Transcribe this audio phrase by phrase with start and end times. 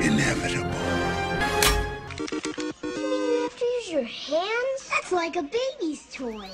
[0.00, 0.70] inevitable.
[2.18, 4.88] You have to use your hands?
[4.88, 6.48] That's like a baby's toy.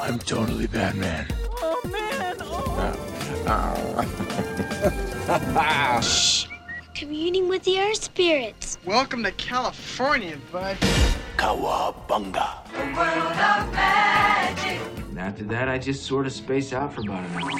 [0.00, 1.26] I'm totally Batman.
[1.62, 2.36] Oh, man.
[3.48, 4.02] Oh.
[6.00, 6.46] Shh.
[6.94, 8.78] Communing with the earth spirits.
[8.84, 10.76] Welcome to California, bud.
[11.36, 12.48] Kawabunga.
[14.58, 14.95] And
[15.26, 17.50] after that, I just sort of space out for about an hour.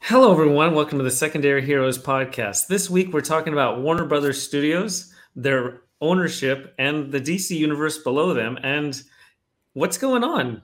[0.00, 0.74] Hello, everyone.
[0.74, 2.66] Welcome to the Secondary Heroes podcast.
[2.66, 8.34] This week, we're talking about Warner Brothers Studios, their ownership, and the DC universe below
[8.34, 9.00] them, and
[9.74, 10.62] what's going on.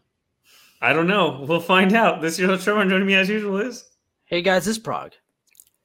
[0.82, 1.46] I don't know.
[1.48, 2.20] We'll find out.
[2.20, 3.84] This is your host, Trevor, joining me as usual is.
[4.24, 5.12] Hey guys, this is Prague.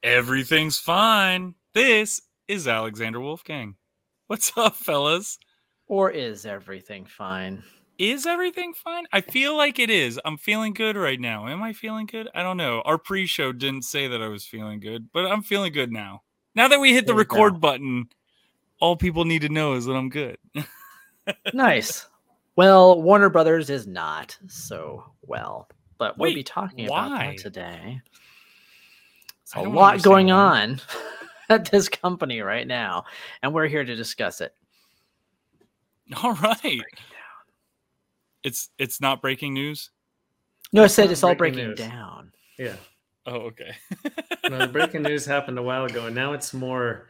[0.04, 1.54] Everything's fine.
[1.72, 3.76] This is Alexander Wolfgang.
[4.26, 5.38] What's up, fellas?
[5.86, 7.64] Or is everything fine?
[7.98, 9.06] Is everything fine?
[9.14, 10.20] I feel like it is.
[10.26, 11.48] I'm feeling good right now.
[11.48, 12.28] Am I feeling good?
[12.34, 12.82] I don't know.
[12.84, 16.20] Our pre show didn't say that I was feeling good, but I'm feeling good now.
[16.54, 18.10] Now that we hit the record button,
[18.80, 20.36] all people need to know is that I'm good.
[21.54, 22.06] Nice.
[22.54, 27.06] Well, Warner Brothers is not so well, but we'll Wait, be talking why?
[27.06, 28.02] about that today.
[29.54, 30.80] I a lot going understand on
[31.48, 33.04] at this company right now,
[33.42, 34.54] and we're here to discuss it.
[36.22, 36.80] all right.
[38.42, 39.90] It's it's not breaking news.
[40.72, 41.78] No, I It's said not it's all breaking breaking news.
[41.78, 42.32] down.
[42.58, 42.76] Yeah.
[43.26, 43.74] Oh, okay.
[44.50, 47.08] No, the breaking news happened a while ago, and now it's more.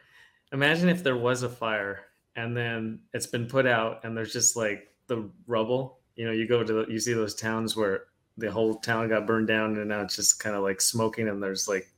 [0.52, 2.04] Imagine if there was a fire,
[2.36, 5.98] and then it's been put out, and there's just like the rubble.
[6.14, 8.04] You know, you go to the, you see those towns where
[8.38, 11.42] the whole town got burned down, and now it's just kind of like smoking, and
[11.42, 11.88] there's like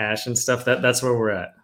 [0.00, 0.64] ash and stuff.
[0.64, 1.54] That that's where we're at.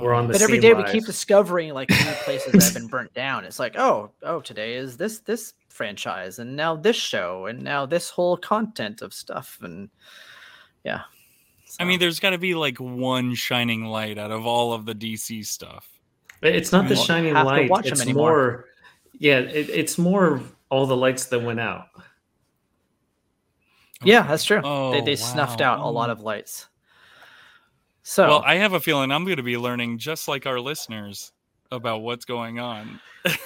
[0.00, 0.18] We're oh.
[0.18, 2.88] on the But every day same we keep discovering like new places that have been
[2.88, 3.44] burnt down.
[3.44, 7.86] It's like, oh, oh, today is this this franchise, and now this show, and now
[7.86, 9.88] this whole content of stuff, and
[10.84, 11.02] yeah.
[11.80, 14.94] I mean, there's got to be like one shining light out of all of the
[14.94, 15.88] DC stuff.
[16.42, 17.70] It's not the won't shining light.
[17.70, 18.28] watch 'em It's anymore.
[18.30, 18.64] more,
[19.18, 19.38] yeah.
[19.38, 21.86] It, it's more all the lights that went out.
[21.96, 22.02] Oh.
[24.04, 24.60] Yeah, that's true.
[24.60, 25.74] they Oh, they snuffed wow.
[25.74, 26.12] out a lot Oh.
[26.12, 26.68] of lights.
[28.04, 31.32] So Well, I have a feeling I'm going to be learning just like our listeners
[31.72, 33.00] about what's going on.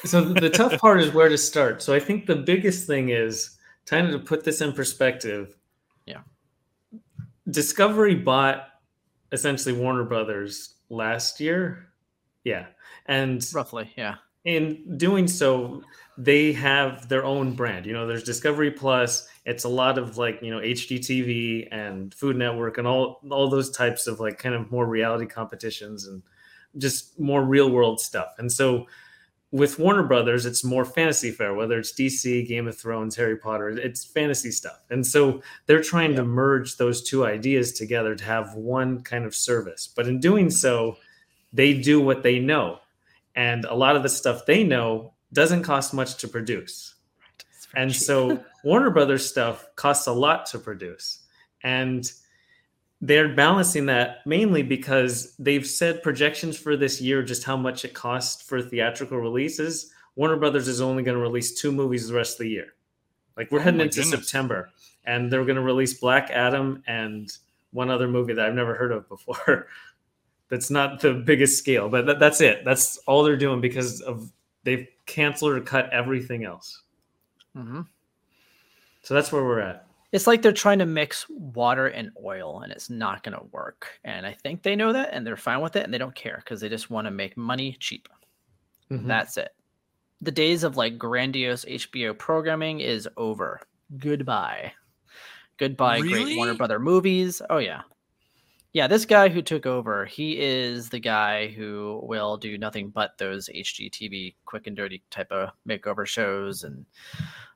[0.05, 1.81] So the tough part is where to start.
[1.81, 5.57] So I think the biggest thing is kind of to put this in perspective.
[6.07, 6.23] Yeah.
[7.49, 8.69] Discovery bought
[9.31, 11.91] essentially Warner Brothers last year.
[12.43, 12.67] Yeah.
[13.07, 14.17] And roughly, yeah.
[14.45, 15.83] in doing so,
[16.19, 17.87] they have their own brand.
[17.87, 19.29] You know, there's Discovery Plus.
[19.49, 23.71] It's a lot of like, you know, HGTV and Food Network and all all those
[23.71, 26.23] types of like kind of more reality competitions and
[26.77, 28.35] just more real world stuff.
[28.39, 28.87] And so
[29.51, 33.71] with Warner Brothers, it's more fantasy fair, whether it's DC, Game of Thrones, Harry Potter,
[33.71, 34.85] it's fantasy stuff.
[34.91, 39.35] And so they're trying to merge those two ideas together to have one kind of
[39.35, 39.89] service.
[39.95, 40.99] But in doing so,
[41.53, 42.81] they do what they know.
[43.35, 46.95] And a lot of the stuff they know doesn't cost much to produce.
[47.75, 48.03] And cheap.
[48.03, 51.21] so Warner Brothers stuff costs a lot to produce.
[51.63, 52.11] And
[53.01, 57.95] they're balancing that mainly because they've said projections for this year, just how much it
[57.95, 59.93] costs for theatrical releases.
[60.17, 62.75] Warner Brothers is only going to release two movies the rest of the year.
[63.37, 64.29] Like we're Oh heading into goodness.
[64.29, 64.71] September,
[65.05, 67.31] and they're going to release Black Adam and
[67.71, 69.69] one other movie that I've never heard of before.
[70.49, 72.65] that's not the biggest scale, but that, that's it.
[72.65, 74.33] That's all they're doing because of
[74.65, 76.83] they've canceled or cut everything else.
[77.57, 77.87] Mhm.
[79.03, 79.85] So that's where we're at.
[80.11, 83.99] it's like they're trying to mix water and oil, and it's not going to work.
[84.05, 86.37] And I think they know that, and they're fine with it, and they don't care
[86.43, 88.09] because they just want to make money cheap.
[88.91, 89.07] Mhm.
[89.07, 89.51] That's it.
[90.23, 93.61] The days of like grandiose HBO programming is over.
[93.99, 94.73] Goodbye.
[95.59, 97.43] Goodbye, great Warner Brother movies.
[97.51, 97.83] Oh yeah.
[98.73, 103.17] Yeah, this guy who took over, he is the guy who will do nothing but
[103.19, 106.85] those HGTV quick and dirty type of makeover shows and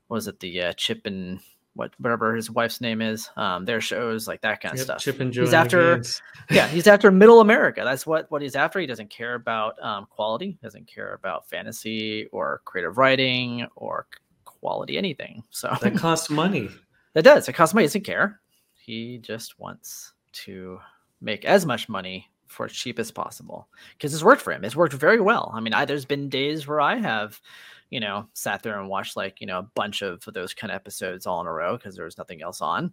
[0.09, 1.41] was it the uh, Chip and
[1.75, 5.01] what whatever his wife's name is, um, their shows like that kind of stuff.
[5.01, 6.03] Chip and He's after-
[6.51, 7.83] yeah, he's after middle America.
[7.85, 8.79] That's what what he's after.
[8.79, 10.59] He doesn't care about um, quality.
[10.63, 14.07] Doesn't care about fantasy or creative writing or
[14.45, 15.43] quality anything.
[15.51, 16.69] So that costs money.
[17.15, 17.49] that does.
[17.49, 17.85] It costs money.
[17.85, 18.41] He doesn't care.
[18.75, 20.79] He just wants to
[21.23, 23.67] make as much money for as cheap as possible
[23.97, 24.65] because it's worked for him.
[24.65, 25.51] It's worked very well.
[25.55, 27.41] I mean, I, there's been days where I have,
[27.89, 30.75] you know, sat there and watched like you know a bunch of those kind of
[30.77, 32.93] episodes all in a row because there was nothing else on.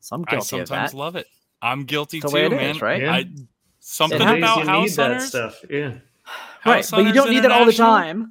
[0.00, 0.96] So I'm I guilty of sometimes that.
[0.96, 1.26] love it.
[1.60, 2.76] I'm guilty It's too, man.
[2.76, 3.02] is, right?
[3.02, 3.12] Yeah.
[3.12, 3.26] I
[3.80, 4.44] Something happens.
[4.44, 5.28] about you need house that hunters.
[5.28, 5.60] stuff.
[5.68, 5.84] Yeah.
[5.86, 8.30] right, House but you don't need that all the time.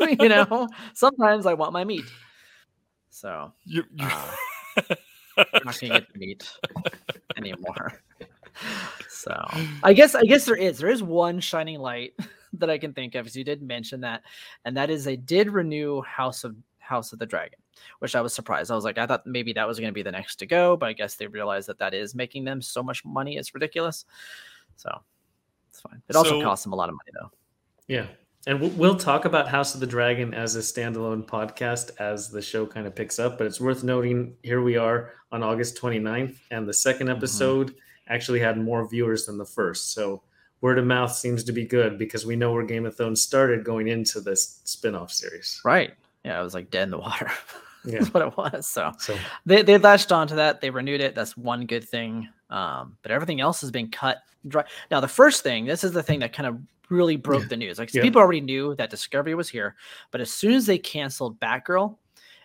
[0.20, 2.04] you know, sometimes I want my meat.
[3.10, 4.30] So You- you- uh,
[5.38, 6.50] I'm not gonna get the meat
[7.36, 8.00] anymore.
[9.08, 9.34] So
[9.82, 12.14] I guess I guess there is there is one shining light
[12.54, 14.22] that I can think of, as you did mention that,
[14.64, 17.58] and that is they did renew House of House of the Dragon,
[18.00, 18.70] which I was surprised.
[18.70, 20.76] I was like, I thought maybe that was going to be the next to go,
[20.76, 24.04] but I guess they realized that that is making them so much money, it's ridiculous.
[24.76, 24.90] So
[25.70, 26.02] it's fine.
[26.08, 27.30] It also So- costs them a lot of money though.
[27.86, 28.06] Yeah.
[28.46, 32.42] And we'll- we'll talk about House of the Dragon as a standalone podcast as the
[32.42, 33.38] show kind of picks up.
[33.38, 37.16] But it's worth noting here we are on August 29th, and the second mm-hmm.
[37.16, 37.74] episode
[38.08, 39.92] actually had more viewers than the first.
[39.92, 40.22] So
[40.60, 43.64] word of mouth seems to be good because we know where Game of Thrones started
[43.64, 45.60] going into this spin off series.
[45.64, 45.92] Right.
[46.24, 47.30] Yeah, it was like dead in the water.
[47.84, 47.98] Yeah.
[47.98, 48.68] That's what it was.
[48.68, 50.60] So So they they latched onto that.
[50.60, 51.16] They renewed it.
[51.16, 52.28] That's one good thing.
[52.48, 54.62] Um, but everything else has been cut dry.
[54.88, 56.60] Now the first thing, this is the thing that kind of
[56.90, 57.48] really broke Yeah.
[57.48, 57.80] the news.
[57.80, 58.02] Like Yeah.
[58.02, 59.74] people already knew that Discovery was here,
[60.12, 61.96] but as soon as they canceled Batgirl,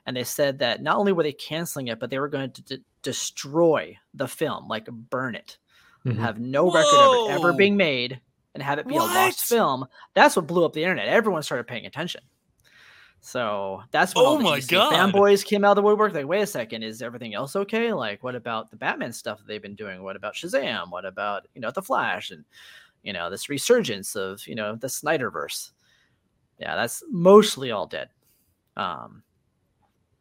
[0.08, 2.62] and they said that not only were they canceling it, but they were going to
[2.64, 5.58] d- destroy the film, like burn it,
[6.06, 6.18] mhm.
[6.18, 8.20] have no record of it ever being made,
[8.54, 9.86] and have it be a lost film.
[10.14, 11.08] That's what blew up the internet.
[11.08, 12.20] Everyone started paying attention.
[13.22, 14.92] So that's when all Oh the my DC God.
[14.92, 16.14] fanboys came out of the woodwork.
[16.14, 17.94] Like, wait a second, is everything else okay?
[17.94, 20.04] Like, what about the Batman stuff that they've been doing?
[20.04, 20.92] What about Shazam?
[20.92, 22.44] What about you know the Flash and
[23.04, 25.72] you know this resurgence of you know the Snyderverse?
[26.60, 28.10] Yeah, that's mostly all dead.
[28.76, 29.24] Um,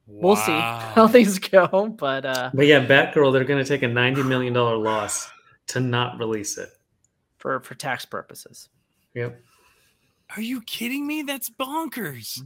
[0.06, 1.08] we'll see how Wow.
[1.12, 5.28] things go, but uh, But yeah, Batgirl, they're going to take a $90 million loss
[5.68, 6.70] to not release it.
[7.38, 8.68] for for tax purposes.
[9.14, 9.40] Yep.
[10.36, 11.22] Are you kidding me?
[11.22, 12.42] That's bonkers.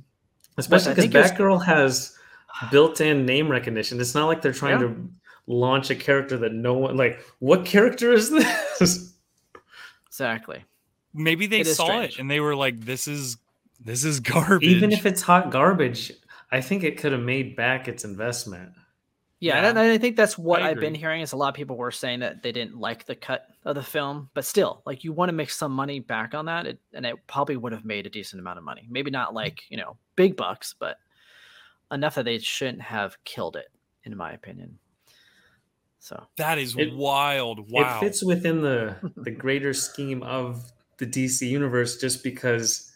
[0.59, 2.17] Especially because think it was- Batgirl has
[2.71, 4.01] built-in name recognition.
[4.01, 4.89] It's not like they're trying Yeah.
[4.89, 5.09] to
[5.47, 7.21] launch a character that no one like.
[7.39, 9.15] What character is this?
[10.07, 10.65] Exactly.
[11.15, 13.37] Maybe they It is saw it and they were like, "This is
[13.81, 16.13] this is garbage." Even if it's hot garbage,
[16.53, 18.71] I think it could have made back its investment.
[19.39, 21.23] Yeah, Yeah, and I I think that's what I I've been hearing.
[21.23, 23.83] Is a lot of people were saying that they didn't like the cut of the
[23.83, 27.07] film, but still, like you want to make some money back on that, it, and
[27.07, 28.87] it probably would have made a decent amount of money.
[28.91, 30.99] Maybe not like you know big bucks, but
[31.91, 33.69] enough that they shouldn't have killed it,
[34.05, 34.79] in my opinion.
[36.01, 37.71] So that is It- wild.
[37.71, 37.97] Wow.
[37.97, 42.90] It fits within the the greater scheme of the DC universe just because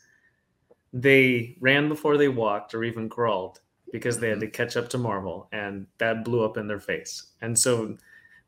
[0.94, 3.60] they ran before they walked or even crawled
[3.92, 4.52] because they had to mm-hmm.
[4.52, 7.32] catch up to Marvel and that blew up in their face.
[7.42, 7.98] And so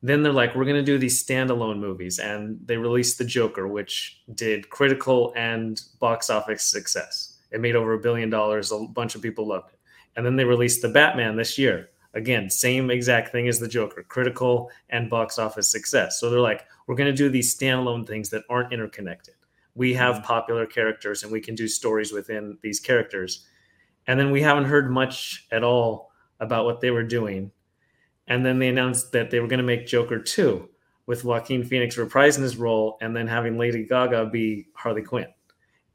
[0.02, 2.20] then they're like, we're going to do these standalone movies.
[2.20, 7.38] And they released The Joker, which did critical and box office success.
[7.50, 8.70] It made over a billion dollars.
[8.70, 9.78] A bunch of people loved it.
[10.16, 11.90] And then they released The Batman this year.
[12.14, 16.20] Again, same exact thing as The Joker, critical and box office success.
[16.20, 19.34] So they're like, we're going to do these standalone things that aren't interconnected.
[19.76, 20.24] We have mm-hmm.
[20.24, 23.46] popular characters and we can do stories within these characters.
[24.08, 27.52] And then we haven't heard much at all about what they were doing.
[28.26, 30.68] And then they announced that they were going to make Joker 2
[31.06, 35.28] with Joaquin Phoenix reprising his role and then having Lady Gaga be Harley Quinn.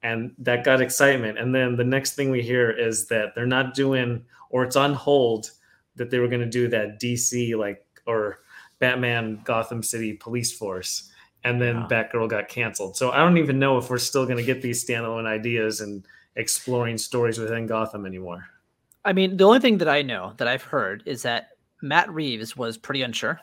[0.03, 1.37] And that got excitement.
[1.37, 4.93] And then the next thing we hear is that they're not doing, or it's on
[4.93, 5.51] hold,
[5.95, 8.39] that they were going to do that DC, like, or
[8.79, 11.10] Batman Gotham City police force.
[11.43, 11.87] And then Wow.
[11.87, 12.95] Batgirl got canceled.
[12.95, 16.05] So I don't even know if we're still going to get these standalone ideas and
[16.35, 18.45] exploring stories within Gotham anymore.
[19.03, 21.49] I mean, the only thing that I know that I've heard is that
[21.81, 23.39] Matt Reeves was pretty unsure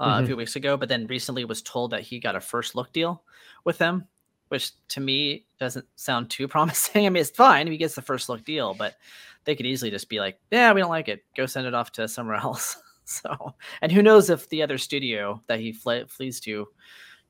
[0.00, 0.22] uh, Mhm.
[0.24, 2.92] a few weeks ago, but then recently was told that he got a first look
[2.92, 3.22] deal
[3.64, 4.06] with them,
[4.48, 7.06] which to me doesn't sound too promising.
[7.06, 8.96] I mean, it's fine if he gets the first look deal, but
[9.44, 11.24] they could easily just be like, "Yeah, we don't like it.
[11.36, 15.40] Go send it off to somewhere else." so, and who knows if the other studio
[15.46, 16.66] that he fle- flees to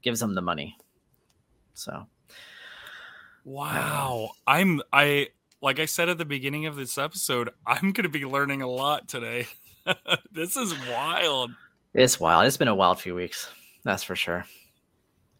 [0.03, 0.77] gives them the money.
[1.75, 2.07] So,
[3.45, 4.31] Wow.
[4.47, 5.29] I'm I
[5.63, 8.69] like I said at the beginning of this episode, I'm going to be learning a
[8.69, 9.47] lot today.
[10.33, 11.51] this is wild.
[11.95, 12.47] it's wild.
[12.47, 13.49] It's been a wild few weeks.
[13.85, 14.45] That's for sure.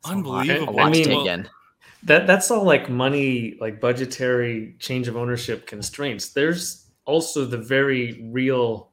[0.01, 0.75] It's a lot- Unbelievable.
[0.75, 1.49] A lot, I mean, to take well, in.
[2.05, 6.29] That that's all like money, like budgetary change of ownership constraints.
[6.29, 8.93] There's also the very real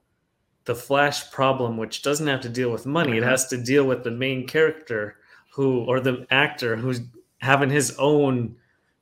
[0.66, 3.18] the Flash problem, which doesn't have to deal with money.
[3.18, 3.28] It Mhm.
[3.30, 5.18] has to deal with the main character
[5.54, 7.02] who or the actor who's
[7.40, 8.56] having his own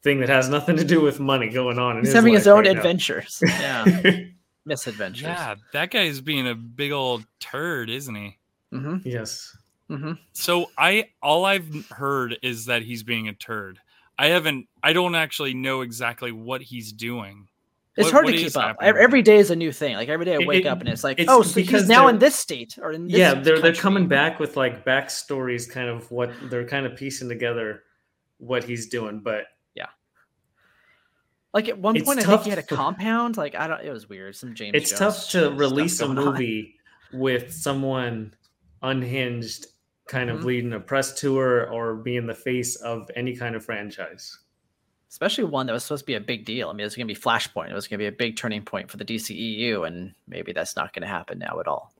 [0.03, 1.97] thing that has nothing to do with money going on.
[1.97, 2.79] In He's having his life own right now.
[2.79, 3.41] adventures.
[3.59, 3.85] Yeah,
[4.65, 5.23] misadventures.
[5.27, 8.37] Yeah, that guy is being a big old turd, isn't he?
[8.71, 9.55] hmm yes.
[9.89, 13.79] hmm So I all I've heard is that he's being a turd.
[14.17, 17.47] I haven't I don't actually know exactly what he's doing.
[17.97, 18.77] It's What- hard what to keep up.
[18.81, 19.95] happening Every day is a new thing.
[19.95, 21.89] Like every day I wake it- up and it's like, it's oh, so because he's
[21.89, 23.17] now in this state or in this.
[23.17, 27.27] yeah, they're they're coming back with like backstories, kind of what they're kind of piecing
[27.27, 27.83] together
[28.37, 29.19] what he's doing.
[29.19, 29.43] But
[29.75, 29.87] yeah,
[31.53, 33.35] Like at one point, I think he had a compound.
[33.35, 33.81] Like I don't.
[33.81, 34.35] It was weird.
[34.37, 34.71] Some James.
[34.73, 36.25] it's Jones tough to release a going on.
[36.25, 36.75] movie
[37.11, 38.33] with someone
[38.81, 39.65] unhinged
[40.07, 40.45] kind of Mhm.
[40.45, 44.39] leading a press tour or being the face of any kind of franchise.
[45.11, 46.69] Especially one that was supposed to be a big deal.
[46.69, 47.69] I mean, it was going to be Flashpoint.
[47.69, 50.75] It was going to be a big turning point for the DCEU, and maybe that's
[50.77, 51.93] not going to happen now at all.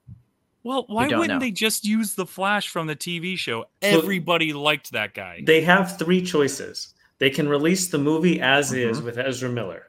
[0.63, 1.45] Well, why don't wouldn't know.
[1.45, 3.65] they just use the Flash from the TV show?
[3.81, 5.41] Everybody liked that guy.
[5.45, 6.93] They have three choices.
[7.17, 9.03] They can release the movie as is Mhm.
[9.03, 9.87] with Ezra Miller.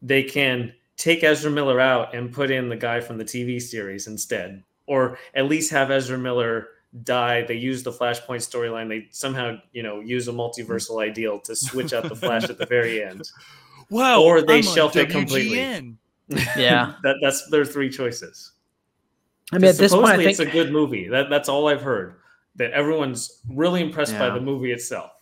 [0.00, 4.06] They can take Ezra Miller out and put in the guy from the TV series
[4.06, 6.68] instead, or at least have Ezra Miller
[7.04, 7.42] die.
[7.42, 8.88] They use the Flashpoint storyline.
[8.88, 12.66] They somehow, you know, use a multiversal ideal to switch out the Flash at the
[12.66, 13.30] very end.
[13.90, 14.22] Wow.
[14.22, 15.96] Or they I'm shelf it completely.
[16.56, 16.94] Yeah.
[17.04, 18.52] that that's their three choices.
[19.52, 21.08] I mean, at this point, I Supposedly think it's a good movie.
[21.08, 22.16] That that's all I've heard.
[22.56, 25.12] That everyone's really impressed by the movie itself.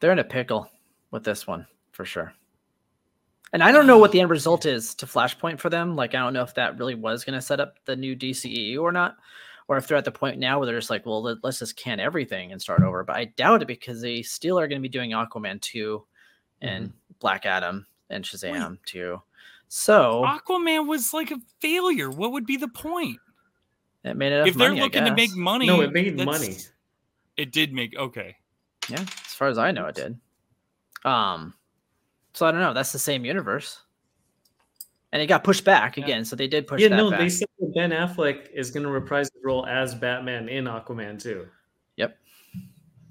[0.00, 0.68] they're in a pickle
[1.10, 2.34] with this one for sure.
[3.54, 5.94] And I don't know what the end result is to Flashpoint for them.
[5.94, 8.82] Like, I don't know if that really was going to set up the new DCEU
[8.82, 9.16] or not,
[9.68, 11.76] or if they're at the point now where they're just like, well, let, us just
[11.76, 13.04] can everything and start over.
[13.04, 16.04] But I doubt it because they still are going to be doing Aquaman 2
[16.62, 19.22] and Black Adam and Shazam two.
[19.68, 22.10] So Aquaman was like a failure.
[22.10, 23.18] What would be the point?
[24.02, 26.56] it made enough if they're money, looking to make money, No, it made money.
[27.36, 28.36] It did make okay.
[28.88, 30.18] Yeah, as far as I know, it did.
[31.04, 31.54] Um,
[32.34, 32.74] so I don't know.
[32.74, 33.80] That's the same universe,
[35.12, 36.04] and it got pushed back Yeah.
[36.04, 36.24] again.
[36.24, 37.20] So they did push yeah, that no, back.
[37.20, 41.20] they said that Ben Affleck is going to reprise the role as Batman in Aquaman
[41.20, 41.48] too.
[41.96, 42.18] Yep.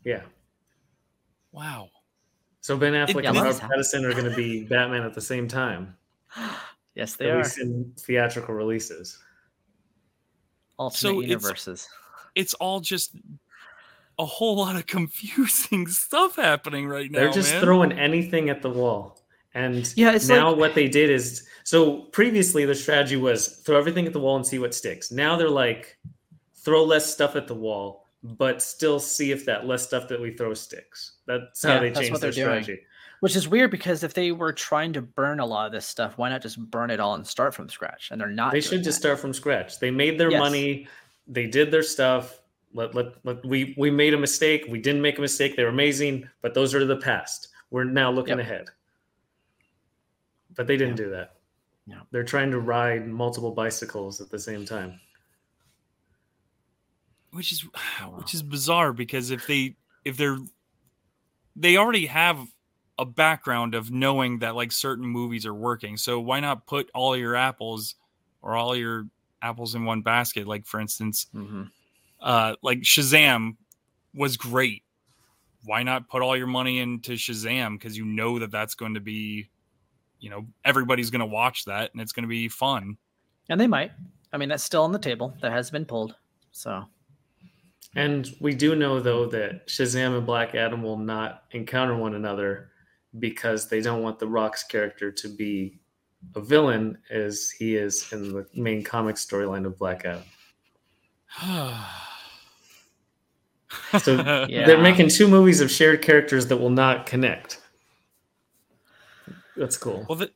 [0.06, 0.22] Yeah.
[1.52, 1.90] Wow.
[2.62, 5.22] So Ben Affleck yeah, and that's Robert Pattinson are going to be Batman at the
[5.22, 5.96] same time,
[6.96, 9.18] Yes, they at are least in theatrical releases.
[10.78, 11.88] alternate So it's- universes.
[12.36, 13.16] It's all just
[14.20, 17.20] a whole lot of confusing stuff happening right now.
[17.20, 17.62] They're just man.
[17.64, 19.20] throwing anything at the wall.
[19.56, 23.78] And Yeah, it's now like- what they did is so previously the strategy was throw
[23.78, 25.12] everything at the wall and see what sticks.
[25.12, 25.98] Now they're like
[26.56, 30.32] throw less stuff at the wall, but still see if that less stuff that we
[30.32, 31.14] throw sticks.
[31.28, 32.64] That's how Yeah, they changed their they're doing.
[32.64, 32.82] strategy.
[33.20, 36.18] Which is weird because if they were trying to burn a lot of this stuff,
[36.18, 38.10] why not just burn it all and start from scratch?
[38.12, 38.52] And they're not.
[38.52, 39.08] They should just that.
[39.08, 39.80] start from scratch.
[39.80, 40.40] They made their Yes.
[40.40, 40.88] money,
[41.28, 42.42] they did their stuff.
[42.74, 44.66] Let, let, let we we made a mistake.
[44.68, 45.56] We didn't make a mistake.
[45.56, 47.50] They were amazing, but those are the past.
[47.70, 48.46] We're now looking Yep.
[48.48, 48.66] ahead.
[50.56, 51.36] But they didn't do that.
[51.88, 52.02] No.
[52.12, 55.00] They're trying to ride multiple bicycles at the same time.
[57.32, 57.66] which is
[58.02, 58.14] wow.
[58.18, 59.76] which is bizarre because if they
[60.06, 60.38] if they're
[61.56, 62.40] they already have
[63.00, 67.18] a background of knowing that like certain movies are working so why not put all
[67.18, 67.96] your apples
[68.44, 69.08] or all your
[69.42, 71.72] apples in one basket like for instance Mhm.
[72.24, 73.56] Uh like shazam
[74.16, 74.84] was great
[75.66, 79.00] why not put all your money into shazam because you know that that's going to
[79.00, 79.50] be
[80.20, 82.98] you know everybody's going to watch that and it's going to be fun
[83.50, 83.92] And they might.
[84.32, 85.36] I mean, that's still on the table.
[85.42, 86.16] That has been pulled.
[86.52, 86.86] So
[87.96, 92.70] And we do know though that Shazam and Black Adam will not encounter one another
[93.20, 95.80] because they don't want the Rock's character to be
[96.36, 100.24] a villain as he is in the main comic storyline of Black Adam.
[104.02, 104.16] So
[104.50, 104.66] Yeah.
[104.66, 107.60] they're making two movies of shared characters that will not connect.
[109.56, 110.06] That's cool.
[110.10, 110.32] well, that,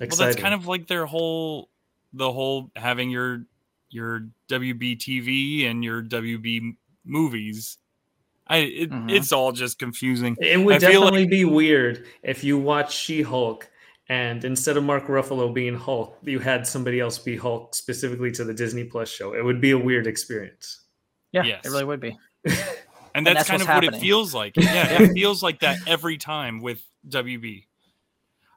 [0.00, 1.68] well that's kind of like their whole
[2.12, 3.44] the whole having your
[3.90, 7.76] your WB TV and your WB movies.
[8.46, 9.10] I it, Mhm.
[9.12, 10.36] it's all just confusing.
[10.40, 13.68] it would I feel like- definitely be weird if you watch She-Hulk
[14.08, 18.44] and instead of Mark Ruffalo being Hulk, you had somebody else be Hulk specifically to
[18.44, 19.34] the Disney Plus show.
[19.34, 20.79] It would be a weird experience.
[21.32, 21.64] Yeah, Yes.
[21.66, 22.18] it really would be.
[23.12, 24.00] And that's, that's kind what's of what happening.
[24.00, 24.54] it feels like.
[24.56, 27.64] Yeah, it feels like that every time with WB.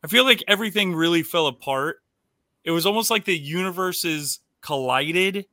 [0.03, 2.03] I feel like everything really fell apart.
[2.63, 5.47] It was almost like the universes collided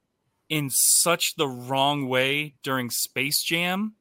[0.51, 3.95] in such the wrong way during Space Jam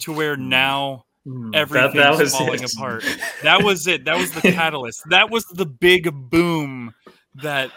[0.00, 1.50] to where now Hmm.
[1.52, 2.72] everything's was falling it.
[2.72, 3.02] apart.
[3.42, 4.04] That was it.
[4.04, 5.02] That was the catalyst.
[5.10, 6.94] That was the big boom
[7.42, 7.72] that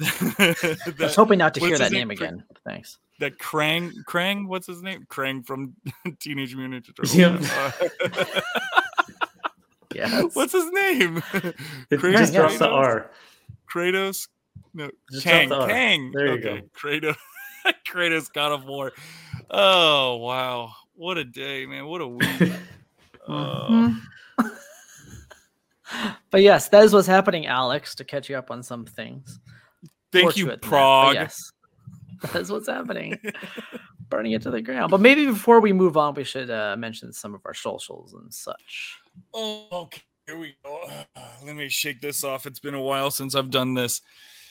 [0.00, 0.56] I
[0.98, 2.10] was hoping not to hear that name name?
[2.10, 2.44] again.
[2.64, 2.98] Thanks.
[3.18, 5.04] That Krang Krang what's his name?
[5.08, 5.74] Krang from
[6.20, 7.14] Teenage Mutant Ninja Turtles.
[7.14, 8.34] Yep.
[8.34, 8.40] Uh,
[9.94, 10.22] Yeah.
[10.34, 11.16] what's his name?
[11.90, 12.18] It Kratos?
[12.18, 13.10] just drops the R.
[13.72, 14.28] Kratos?
[14.74, 15.48] No, Just Kang.
[15.48, 15.70] drop the R.
[15.70, 16.12] Kang.
[16.12, 16.62] There you okay.
[16.78, 17.16] Kratos.
[17.88, 18.92] Kratos God of War.
[19.50, 20.72] Oh wow.
[20.94, 21.86] What a day, man.
[21.86, 22.52] What a week.
[23.28, 24.00] Mhm.
[26.30, 27.94] but yes, that is what's happening, Alex.
[27.96, 29.40] To catch you up on some things.
[30.12, 31.14] Thank More you, to it than that, Prague.
[31.14, 31.50] yes,
[32.32, 33.18] that's what's happening.
[34.08, 34.90] Burning it to the ground.
[34.90, 38.32] But maybe before we move on, we should uh, mention some of our socials and
[38.32, 38.96] such.
[39.34, 40.02] Oh, okay.
[40.26, 40.88] Here we go.
[41.44, 42.46] Let me shake this off.
[42.46, 44.00] It's been a while since I've done this.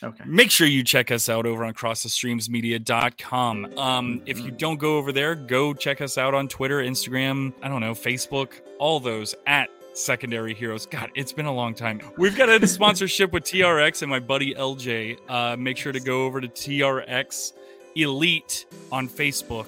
[0.04, 0.24] Okay.
[0.26, 3.78] Make sure you check us out over on crossthestreamsmedia.com.
[3.78, 7.68] Um, if you don't go over there, go check us out on Twitter, Instagram, I
[7.68, 10.86] don't know, Facebook, all those at Secondary Heroes.
[10.86, 12.00] God, it's been a long time.
[12.18, 15.18] We've got a sponsorship with TRX and my buddy LJ.
[15.27, 17.54] Uh, make sure to go over to TRX
[17.96, 19.66] Elite on Facebook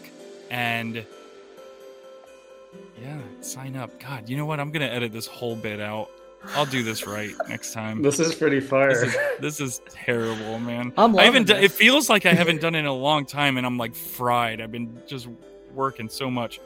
[0.51, 1.03] and
[3.01, 3.99] yeah, sign up.
[3.99, 4.59] God, you know what?
[4.59, 6.11] I'm gonna edit this whole bit out.
[6.55, 8.01] I'll do this right next time.
[8.01, 8.89] This is pretty fire.
[8.89, 10.93] This is, this is terrible, man.
[10.95, 11.47] I'm I haven't.
[11.49, 13.77] loving Done, it feels like I haven't done it in a long time, and I'm
[13.77, 14.61] like fried.
[14.61, 15.27] I've been just
[15.73, 16.59] working so much.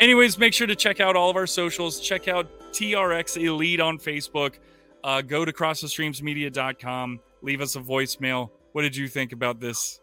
[0.00, 2.00] Anyways, make sure to check out all of our socials.
[2.00, 4.54] Check out TRX Elite on Facebook.
[5.02, 7.20] Uh, go to crossthestreamsmedia.com.
[7.42, 8.50] Leave us a voicemail.
[8.72, 10.00] What did you think about this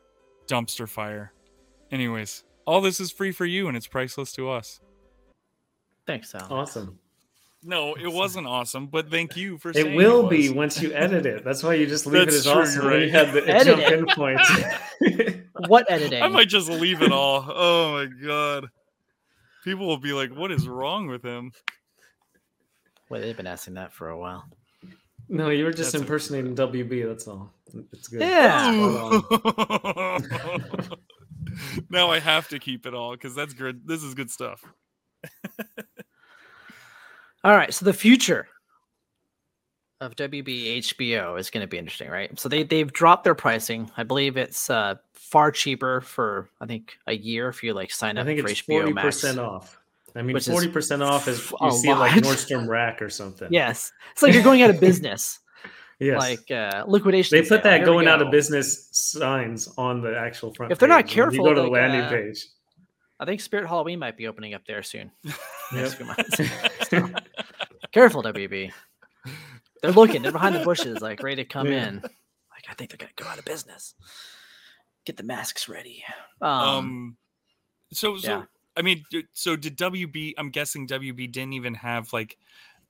[0.47, 1.33] dumpster fire?
[1.91, 4.79] Anyways, all this is free for you, and it's priceless to us.
[6.07, 6.47] Thanks, Alex.
[6.51, 6.99] awesome.
[7.65, 10.91] No, it wasn't awesome, but thank you for saying It will it be once you
[10.93, 11.45] edit it.
[11.45, 12.83] That's why you just leave That's it as true, awesome.
[12.83, 13.25] you're You right.
[13.25, 14.51] have the Edit jump in points.
[15.67, 16.21] What editing?
[16.21, 17.45] I might just leave it all.
[17.47, 18.65] Oh my god.
[19.63, 21.51] People will be like, what is wrong with him?
[23.09, 24.43] Wait, they've been asking that for a while.
[25.29, 27.07] no, you were just That's a- impersonating WB.
[27.07, 27.51] That's all.
[27.91, 28.21] It's good.
[28.21, 29.19] Yeah.
[29.21, 30.99] Spot
[31.89, 33.87] now I have to keep it all because that's good.
[33.87, 34.63] This is good stuff.
[37.45, 38.47] All right, so the future
[40.03, 42.37] of WB HBO is going to be interesting, right?
[42.39, 43.89] So they they've dropped their pricing.
[43.97, 48.17] I believe it's uh, far cheaper for I think a year if you like sign
[48.17, 48.23] up.
[48.23, 49.79] I think for it's forty percent off.
[50.15, 52.11] I mean, forty percent off is you see it like.
[52.23, 53.47] Nordstrom Rack or something.
[53.51, 55.39] Yes, it's like you're going out of business,
[55.99, 56.19] yes.
[56.19, 57.35] like uh, liquidation.
[57.35, 57.71] they put sale.
[57.79, 60.71] that going out of business signs on the actual front.
[60.71, 62.45] If they're not careful, you go to the landing uh, page.
[63.19, 65.09] I think Spirit Halloween might be opening up there soon.
[65.71, 66.17] Next few Yep.
[66.91, 67.21] months.
[67.91, 68.71] Careful, WB.
[69.83, 70.21] They're looking.
[70.23, 71.89] They're behind the bushes, like ready to come Yeah.
[71.89, 71.95] in.
[71.97, 73.93] Like I think they're gonna go out of business.
[75.05, 76.03] Get the masks ready.
[76.41, 77.17] Um, Um,
[77.91, 78.43] so so yeah.
[78.77, 80.33] I mean, so did WB?
[80.37, 82.37] I'm guessing WB didn't even have like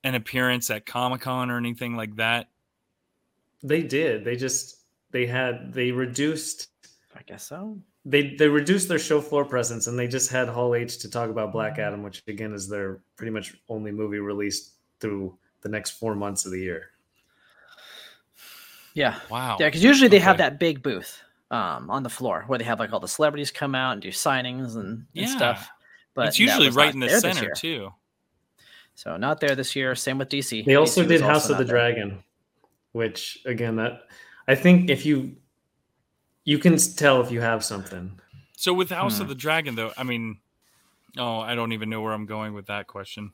[0.04, 2.46] an appearance at Comic Con or anything like that.
[3.62, 4.24] They did.
[4.24, 4.76] They just
[5.10, 6.68] they had they reduced
[7.16, 7.78] I guess so.
[8.04, 11.28] they they reduced their show floor presence and they just had Hall H to talk
[11.30, 15.92] about Black Adam, which again is their pretty much only movie released through the next
[15.92, 16.90] four months of the year.
[18.94, 19.18] Yeah.
[19.28, 19.56] Wow.
[19.58, 22.78] Yeah, because usually they have that big booth um, on the floor where they have
[22.78, 25.26] like all the celebrities come out and do signings and, and Yeah.
[25.26, 25.68] stuff.
[26.14, 27.92] But it's usually right in the center too.
[28.94, 29.96] So not there this year.
[29.96, 30.64] Same with DC.
[30.64, 31.74] They also DC did was House of the there.
[31.74, 32.22] Dragon,
[32.92, 34.02] which again that
[34.46, 35.34] I think if you
[36.44, 38.20] you can tell if you have something.
[38.56, 39.22] So with House Hmm.
[39.22, 40.38] of the Dragon, though, I mean,
[41.18, 43.32] oh, I don't even know where I'm going with that question.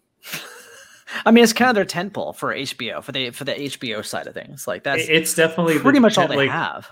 [1.25, 4.27] I mean, it's kind of their tentpole for HBO for the for the HBO side
[4.27, 4.66] of things.
[4.66, 6.88] Like that's it's definitely the pretty much all they like, have.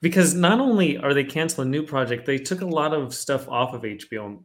[0.00, 3.74] because not only are they canceling new project, they took a lot of stuff off
[3.74, 4.42] of HBO,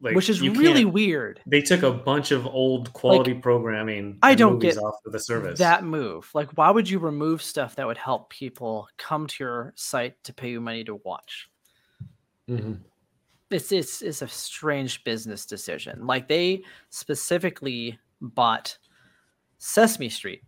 [0.00, 1.40] like which is really weird.
[1.46, 4.18] They took a bunch of old quality programming.
[4.22, 5.58] I and don't movies get off of the service.
[5.58, 9.72] That move, like, why would you remove stuff that would help people come to your
[9.76, 11.48] site to pay you money to watch?
[12.48, 12.80] Mhm.
[13.50, 16.06] It's it's it's a strange business decision.
[16.06, 18.76] Like they specifically bought
[19.58, 20.42] Sesame Street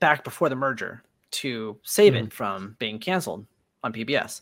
[0.00, 2.26] back before the merger to save Mm-hmm.
[2.26, 3.46] it from being canceled
[3.82, 4.40] on PBS.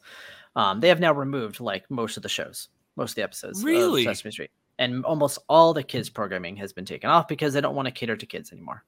[0.57, 3.59] Um, they have now removed like most of the shows, most of the episodes.
[3.61, 4.05] of Really?
[4.05, 7.75] Sesame Street, and almost all the kids programming has been taken off because they don't
[7.75, 8.85] want to cater to kids anymore.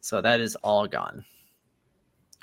[0.00, 1.24] So that is all gone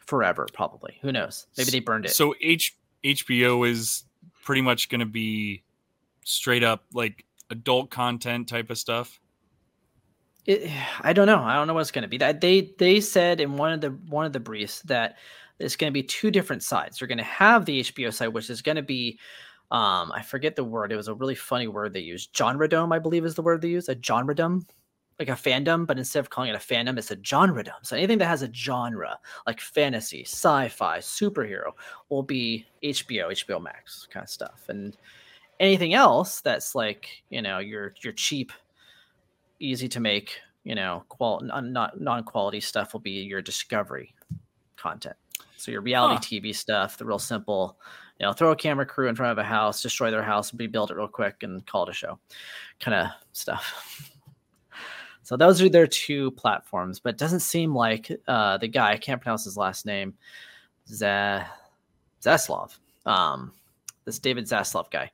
[0.08, 0.98] forever, probably.
[1.02, 1.48] Who knows?
[1.58, 2.10] Maybe they burned it.
[2.12, 4.04] So H HBO is
[4.44, 5.64] pretty much going to be
[6.26, 9.20] straight up like adult content type of stuff.
[10.46, 11.42] It, I don't know.
[11.42, 12.18] I don't know what it's going to be.
[12.18, 15.18] That they they said in one of the one of the briefs that
[15.60, 16.98] it's going to be two different sides.
[16.98, 19.20] They're going to have the HBO side, which is going to be,
[19.70, 20.92] um, I forget the word.
[20.92, 22.36] It was a really funny word they used.
[22.36, 23.88] Genre dome, I believe, is the word they use.
[23.88, 24.66] A genre dome,
[25.20, 27.76] like a fandom, but instead of calling it a fandom, it's a genre dome.
[27.84, 31.72] So anything that has a genre, like fantasy, sci-fi, superhero,
[32.10, 34.98] will be HBO, HBO Max kind of stuff, and
[35.60, 38.52] anything else that's like you know your your cheap
[39.62, 44.14] easy to make, you know, qual non not non-quality stuff will be your discovery
[44.78, 45.16] content.
[45.58, 47.78] So your reality TV stuff, the real simple,
[48.20, 50.90] you know, throw a camera crew in front of a house, destroy their house, rebuild
[50.90, 52.20] it real quick, and call it a show,
[52.80, 54.12] kind of stuff.
[55.24, 58.98] So those are their two platforms, but it doesn't seem like uh, the guy I
[58.98, 60.16] can't pronounce his last name,
[60.88, 61.46] Z-
[62.22, 63.54] Zaslav, um,
[64.06, 65.12] this David Zaslav guy,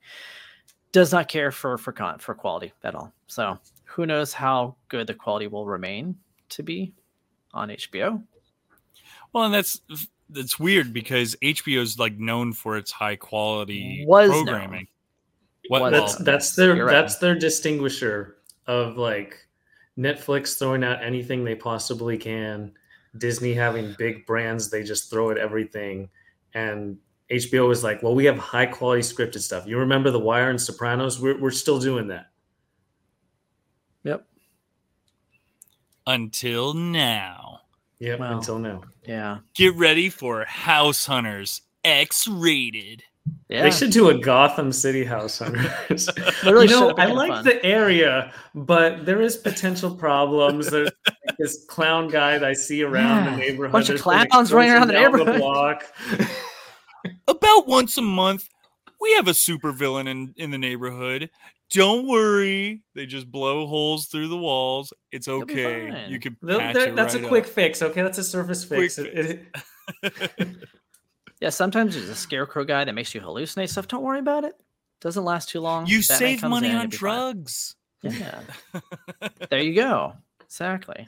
[0.91, 3.13] does not care for for con- for quality at all.
[3.27, 3.59] So
[3.97, 6.15] who knows how good the quality will remain
[6.49, 6.93] to be
[7.51, 8.21] on HBO?
[9.33, 9.81] Well, and that's
[10.29, 14.45] that's weird because HBO is like known for its high quality Was known.
[14.45, 14.87] programming.
[15.69, 16.91] What, Was well, That's that's their right.
[16.91, 19.35] that's their distinguisher of like
[19.97, 22.71] Netflix throwing out anything they possibly can,
[23.17, 26.07] Disney having big brands they just throw at everything,
[26.53, 26.99] and
[27.31, 29.65] HBO is like, well, we have high quality scripted stuff.
[29.65, 31.19] You remember The Wire and Sopranos?
[31.19, 32.27] We're we're still doing that.
[34.03, 34.25] Yep.
[36.07, 37.59] Until now.
[37.99, 38.37] Yeah, Wow.
[38.37, 38.81] until now.
[39.05, 39.39] Yeah.
[39.53, 43.03] Get ready for House Hunters X rated.
[43.49, 43.63] Yeah.
[43.63, 46.07] They should do a Gotham City House Hunters.
[46.43, 47.43] Literally you know, I like fun.
[47.45, 50.69] the area, but there is potential problems.
[50.71, 53.71] There's like this clown guy that I see around Yeah, the neighborhood.
[53.73, 55.41] bunch of clowns running around the explosions down neighborhood.
[55.41, 55.85] block.
[57.27, 58.47] About once a month,
[59.01, 61.29] we have a supervillain in, in the neighborhood.
[61.71, 62.83] Don't worry.
[62.95, 64.93] They just blow holes through the walls.
[65.11, 66.05] It's okay.
[66.07, 67.49] You can patch they're- it that's right a quick up.
[67.49, 67.81] fix.
[67.81, 68.97] Okay, that's a surface Quick fix.
[68.99, 69.47] It-
[70.03, 70.47] it-
[71.39, 73.87] Yeah, sometimes there's a scarecrow guy that makes you hallucinate stuff.
[73.87, 74.55] Don't worry about it.
[75.01, 75.85] Doesn't last too long.
[75.85, 76.97] You Batman save money in, on you'll fine.
[76.99, 77.75] drugs.
[78.01, 78.39] Yeah.
[79.51, 80.13] there you go.
[80.43, 81.05] Exactly.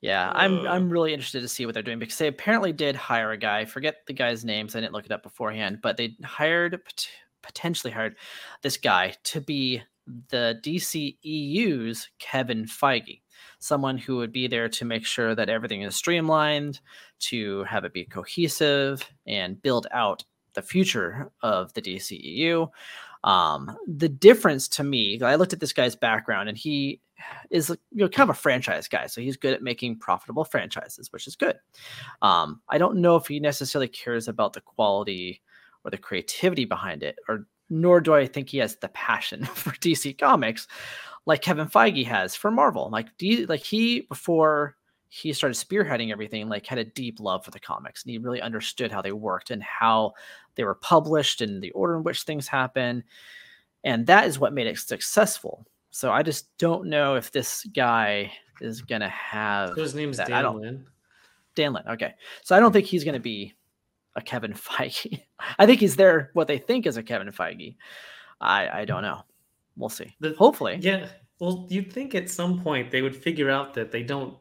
[0.00, 0.70] Yeah, I'm Uh.
[0.70, 3.64] I'm really interested to see what they're doing because they apparently did hire a guy.
[3.64, 4.74] Forget the guy's names.
[4.74, 7.08] I didn't look it up beforehand, but they hired pot-
[7.42, 8.16] potentially hired
[8.62, 9.82] this guy to be
[10.30, 13.20] the DCEU's Kevin Feige,
[13.58, 16.80] someone who would be there to make sure that everything is streamlined,
[17.20, 20.24] to have it be cohesive, and build out
[20.54, 22.68] the future of the DCEU.
[23.24, 27.00] Um, the difference to me, I looked at this guy's background, and he
[27.50, 31.12] is you know kind of a franchise guy, so he's good at making profitable franchises,
[31.12, 31.56] which is good.
[32.20, 35.40] Um, I don't know if he necessarily cares about the quality
[35.84, 39.70] or the creativity behind it, or nor do I think he has the passion for
[39.70, 40.68] DC Comics
[41.26, 42.90] like Kevin Feige has for Marvel.
[42.90, 44.76] Like D, like he before
[45.08, 48.40] he started spearheading everything, like had a deep love for the comics, and he really
[48.40, 50.12] understood how they worked and how
[50.54, 53.04] they were published and the order in which things happen,
[53.84, 55.66] and that is what made it successful.
[55.90, 60.28] So I just don't know if this guy is gonna have His name's that.
[60.28, 60.86] Dan Lin.
[61.54, 61.84] Dan Lin.
[61.88, 62.14] Okay.
[62.42, 63.54] So I don't think he's going to be
[64.16, 65.22] a Kevin Feige.
[65.58, 67.76] I think he's there what they think is a Kevin Feige.
[68.40, 69.22] I I don't know.
[69.76, 70.14] We'll see.
[70.20, 70.78] The- Hopefully.
[70.80, 71.06] Yeah.
[71.40, 74.36] Well, you'd think at some point they would figure out that they don't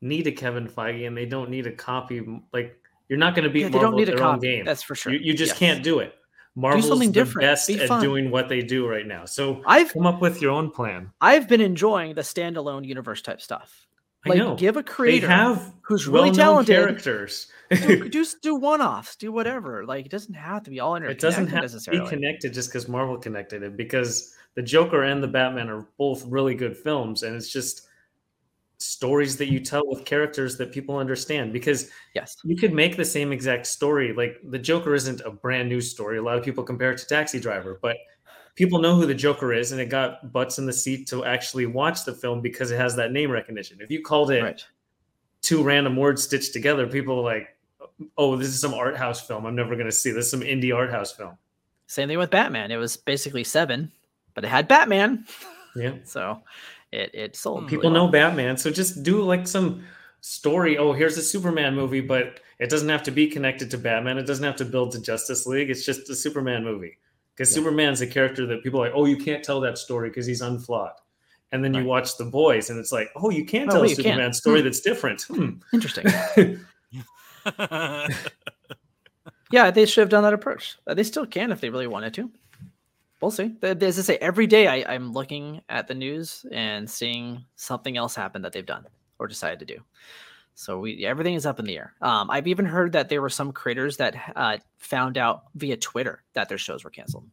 [0.00, 2.22] need a Kevin Feige and they don't need a copy.
[2.52, 4.46] Like you're not going to beat Yeah, they Marvel don't need a their own copy.
[4.52, 4.64] game.
[4.64, 5.12] That's for sure.
[5.12, 5.58] You, you just Yes.
[5.58, 6.14] can't do it.
[6.56, 7.46] Marvel's something the different.
[7.46, 9.24] best Be at doing what they do right now.
[9.24, 11.10] So I've come up with your own plan.
[11.20, 13.86] I've been enjoying the standalone universe type stuff.
[14.26, 14.54] I Like know.
[14.56, 16.74] give a They creator have who's really talented.
[16.76, 17.46] characters.
[17.70, 19.84] do, just do one offs, do whatever.
[19.86, 22.02] Like it doesn't have to be all it interconnected doesn't have to necessarily.
[22.04, 23.76] be connected just because Marvel connected it.
[23.76, 27.86] Because the Joker and the Batman are both really good films, and it's just
[28.78, 31.52] stories that you tell with characters that people understand.
[31.52, 32.36] Because yes.
[32.44, 34.12] you could make the same exact story.
[34.12, 36.18] Like the Joker isn't a brand new story.
[36.18, 37.96] A lot of people compare it to Taxi Driver, but
[38.60, 41.64] people know who the Joker is, and it got butts in the seat to actually
[41.64, 43.78] watch the film because it has that name recognition.
[43.80, 44.62] If you called it Right.
[45.40, 47.56] two random words stitched together, people are like,
[48.18, 49.46] "Oh, this is some art house film.
[49.46, 50.26] I'm never going to see this.
[50.26, 51.38] Is some indie art house film."
[51.86, 52.70] Same thing with Batman.
[52.70, 53.90] It was basically seven,
[54.34, 55.24] but it had Batman.
[55.74, 56.42] Yeah, So
[56.92, 57.60] it it sold.
[57.62, 58.12] really people know well.
[58.12, 59.82] Batman, so just do like some
[60.20, 60.76] story.
[60.76, 64.18] Oh, here's a Superman movie, but it doesn't have to be connected to Batman.
[64.18, 65.70] It doesn't have to build to Justice League.
[65.70, 66.98] It's just a Superman movie
[67.40, 67.62] because Yeah.
[67.62, 70.42] Superman's a character that people are like, "Oh, you can't tell that story because he's
[70.42, 70.92] unflawed."
[71.52, 73.92] And then you watch The Boys, and it's like, "Oh, you can't Oh, tell wait,
[73.92, 73.94] a.
[73.96, 74.64] Superman story Hmm.
[74.66, 75.50] that's different." Hmm.
[75.72, 76.04] Interesting.
[79.52, 80.78] Yeah, they should have done that approach.
[80.86, 82.30] Uh, They still can if they really wanted to.
[83.20, 83.56] We'll see.
[83.62, 88.14] As I say, every day I, I'm looking at the news and seeing something else
[88.14, 88.86] happen that they've done
[89.18, 89.80] or decided to do.
[90.60, 91.94] So we everything is up in the air.
[92.02, 96.22] Um, I've even heard that there were some creators that uh, found out via Twitter
[96.34, 97.24] that their shows were canceled.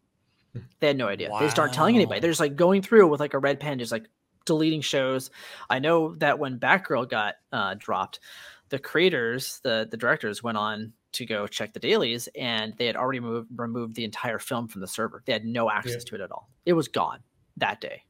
[0.80, 1.30] They had no idea.
[1.38, 2.22] They start telling anybody.
[2.22, 4.08] They're just like going through with like a red pen, just like
[4.46, 5.30] deleting shows.
[5.70, 8.22] I know that when Batgirl got uh, dropped,
[8.70, 12.96] the creators, the the directors went on to go check the dailies, and they had
[12.96, 15.22] already moved, removed the entire film from the server.
[15.26, 16.50] They had no access to it at all.
[16.66, 17.20] It was gone
[17.58, 18.04] that day.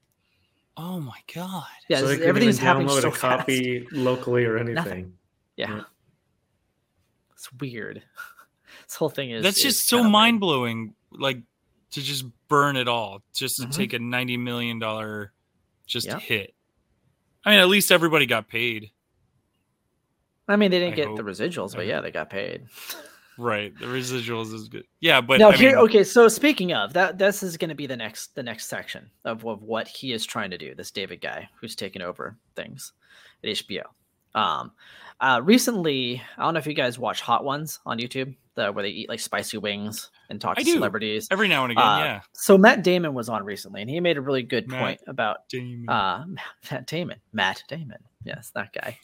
[0.77, 1.63] Oh my god.
[1.89, 4.75] Yeah, so this- they couldn't everything's even happening download so a copy locally or anything.
[4.75, 5.13] Nothing.
[5.55, 5.81] Yeah, Yeah.
[7.33, 8.03] it's weird.
[8.87, 10.93] this whole thing is That's is just so mind blowing.
[11.11, 11.39] Like
[11.91, 13.75] to just burn it all, just to Mhm.
[13.75, 15.31] take a ninety million dollar
[15.85, 16.19] just Yep.
[16.21, 16.53] hit.
[17.45, 18.91] I mean, at least everybody got paid.
[20.49, 21.17] I mean, they didn't I get hope.
[21.17, 22.67] the residuals, but yeah, they got paid.
[23.37, 23.77] Right.
[23.77, 24.85] The residuals is good.
[24.99, 25.71] Yeah, but no, I here.
[25.75, 28.67] mean, okay, so speaking of that, this is going to be the next the next
[28.67, 30.73] section of, of what he is trying to do.
[30.75, 32.93] This David guy who's taking over things
[33.43, 33.83] at HBO.
[34.35, 34.71] Um,
[35.19, 38.83] uh, recently, I don't know if you guys watch Hot Ones on YouTube, the where
[38.83, 40.73] they eat like spicy wings and talk I to do.
[40.73, 41.27] celebrities.
[41.31, 42.21] every now and again, Uh, yeah.
[42.33, 45.47] So Matt Damon was on recently, and he made a really good Matt point about
[45.49, 45.89] Damon.
[45.89, 46.25] uh,
[46.71, 47.17] Matt Damon.
[47.33, 47.97] Matt Damon.
[48.25, 48.99] Yes, that guy.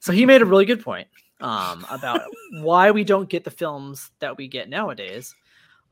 [0.00, 1.06] so he made a really good point
[1.44, 5.34] um, about why we don't get the films that we get nowadays.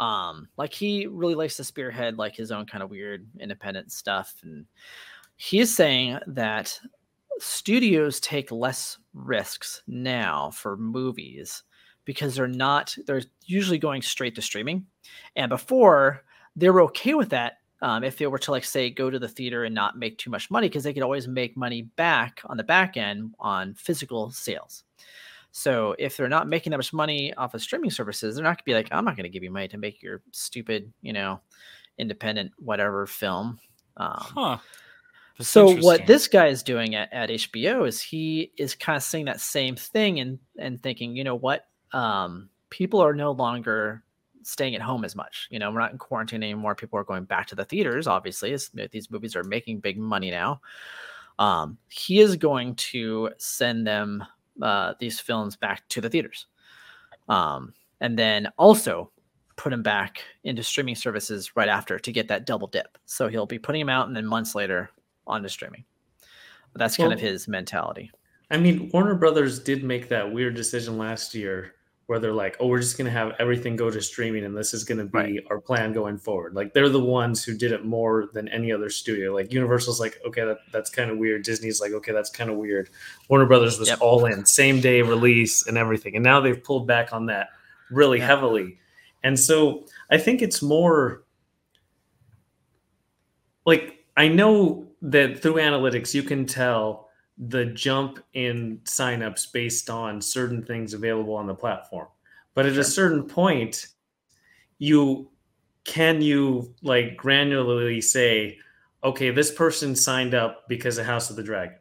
[0.00, 4.34] Um, like he really likes to spearhead like his own kind of weird independent stuff,
[4.42, 4.64] and
[5.36, 6.80] he is saying that
[7.38, 11.62] studios take less risks now for movies
[12.04, 14.86] because they're not they're usually going straight to streaming
[15.36, 16.22] and before
[16.56, 19.28] they were okay with that um, if they were to like say go to the
[19.28, 22.56] theater and not make too much money because they could always make money back on
[22.56, 24.84] the back end on physical sales
[25.52, 28.56] so if they're not making that much money off of streaming services they're not going
[28.56, 31.12] to be like i'm not going to give you money to make your stupid you
[31.12, 31.40] know
[31.98, 33.58] independent whatever film
[33.96, 34.58] um, huh.
[35.38, 39.02] That's so what this guy is doing at, at HBO is he is kind of
[39.02, 44.04] saying that same thing and and thinking, you know what, um, people are no longer
[44.42, 45.48] staying at home as much.
[45.50, 46.74] You know, we're not in quarantine anymore.
[46.74, 48.06] People are going back to the theaters.
[48.06, 50.60] Obviously, as these movies are making big money now.
[51.38, 54.24] Um, he is going to send them
[54.60, 56.46] uh, these films back to the theaters,
[57.28, 59.10] um, and then also
[59.56, 62.98] put them back into streaming services right after to get that double dip.
[63.06, 64.90] So he'll be putting them out, and then months later
[65.26, 65.84] onto streaming.
[66.72, 68.10] But that's kind of his mentality.
[68.50, 71.74] I mean, Warner Brothers did make that weird decision last year
[72.12, 74.74] where they're like, "Oh, we're just going to have everything go to streaming, and this
[74.74, 75.40] is going to be Right.
[75.48, 78.90] our plan going forward." Like they're the ones who did it more than any other
[78.90, 79.32] studio.
[79.32, 82.56] Like Universal's like, "Okay, that, that's kind of weird." Disney's like, "Okay, that's kind of
[82.56, 82.90] weird."
[83.30, 83.98] Warner Brothers was Yep.
[84.02, 87.48] all in, same day release and everything, and now they've pulled back on that
[87.90, 88.26] really Yeah.
[88.26, 88.78] heavily.
[89.24, 91.22] And so I think it's more
[93.64, 100.20] like I know that through analytics you can tell the jump in signups based on
[100.20, 102.08] certain things available on the platform.
[102.54, 102.80] But at Sure.
[102.82, 103.88] a certain point,
[104.78, 105.30] you
[105.84, 108.58] can you like granularly say,
[109.02, 111.78] okay, this person signed up because of House of the Dragon.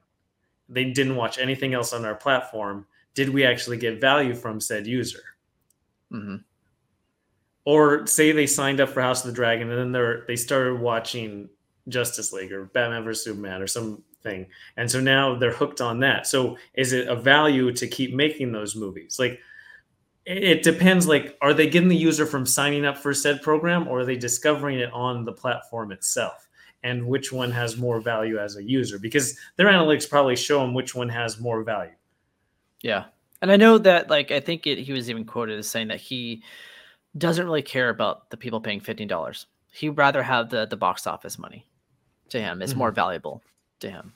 [0.69, 2.87] They didn't watch anything else on our platform.
[3.13, 5.23] Did we actually get value from said user?
[6.09, 6.37] hmm
[7.65, 10.79] or say they signed up for House of the Dragon and then they're they started
[10.79, 11.47] watching
[11.89, 13.67] Justice League or Batman vs Superman or
[14.21, 16.27] something, and so now they're hooked on that.
[16.27, 19.17] So is it a value to keep making those movies?
[19.19, 19.39] Like
[20.25, 21.07] it depends.
[21.07, 24.15] Like, are they getting the user from signing up for said program, or are they
[24.15, 26.47] discovering it on the platform itself?
[26.83, 28.99] And which one has more value as a user?
[28.99, 31.93] Because their analytics probably show them which one has more value.
[32.81, 33.05] Yeah.
[33.41, 35.99] And I know that, like, I think it, he was even quoted as saying that
[35.99, 36.43] he
[37.17, 39.45] doesn't really care about the people paying $15.
[39.73, 41.67] He'd rather have the, the box office money
[42.29, 42.61] to him.
[42.61, 42.79] It's mm-hmm.
[42.79, 43.43] more valuable
[43.81, 44.13] to him.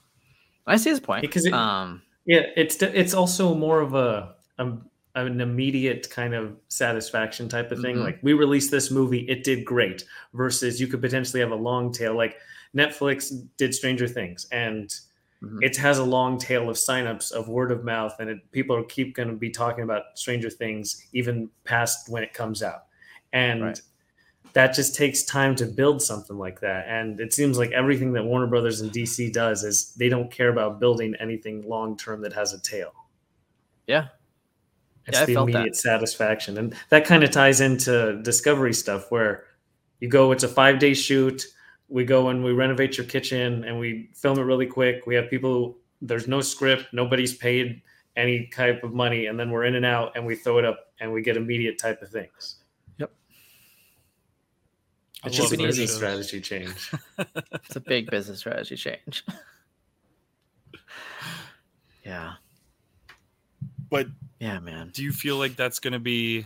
[0.68, 1.22] I see his point.
[1.22, 4.72] Because it- um, Yeah, it's it's also more of a, a
[5.16, 7.98] an immediate kind of satisfaction type of thing.
[7.98, 8.04] Mhm.
[8.04, 10.04] Like we released this movie, it did great.
[10.34, 12.16] Versus you could potentially have a long tail.
[12.16, 12.38] Like
[12.76, 14.94] Netflix did Stranger Things, and
[15.44, 15.60] Mhm.
[15.62, 18.84] it has a long tail of signups of word of mouth, and it, people are
[18.84, 22.86] keep going to be talking about Stranger Things even past when it comes out,
[23.34, 23.62] and.
[23.64, 23.82] Right.
[24.54, 28.24] That just takes time to build something like that, and it seems like everything that
[28.26, 32.34] Warner Brothers and DC does is they don't care about building anything long term that
[32.34, 32.94] has a tail.
[33.88, 34.08] yeah.
[35.08, 35.60] It's Yeah, the felt that.
[35.60, 36.58] immediate satisfaction.
[36.58, 39.46] And that kind of ties into discovery stuff where
[40.00, 41.44] you go, it's a five day shoot.
[41.90, 45.06] We go and we renovate your kitchen and we film it really quick.
[45.06, 47.82] We have people, there's no script, nobody's paid
[48.16, 49.28] any type of money.
[49.28, 51.78] And then we're in and out and we throw it up and we get immediate
[51.78, 52.56] type of things.
[55.26, 55.98] I It's just a love business shows.
[55.98, 56.92] strategy change.
[57.66, 59.24] It's a big business strategy change.
[62.06, 62.34] yeah.
[63.90, 64.08] But
[64.40, 64.92] Yeah, man.
[64.94, 66.46] do you feel like that's going to be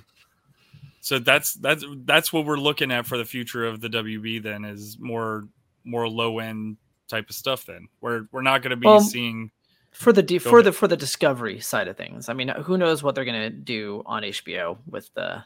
[1.01, 4.65] so that's that's that's what we're looking at for the future of the WB then
[4.65, 5.47] is more
[5.83, 9.49] more low end type of stuff then we're we're not going to be Well, seeing
[9.91, 10.65] for the d for ahead.
[10.65, 12.29] the for the discovery side of things.
[12.29, 15.43] I mean, who knows what they're gonna do on HBO with the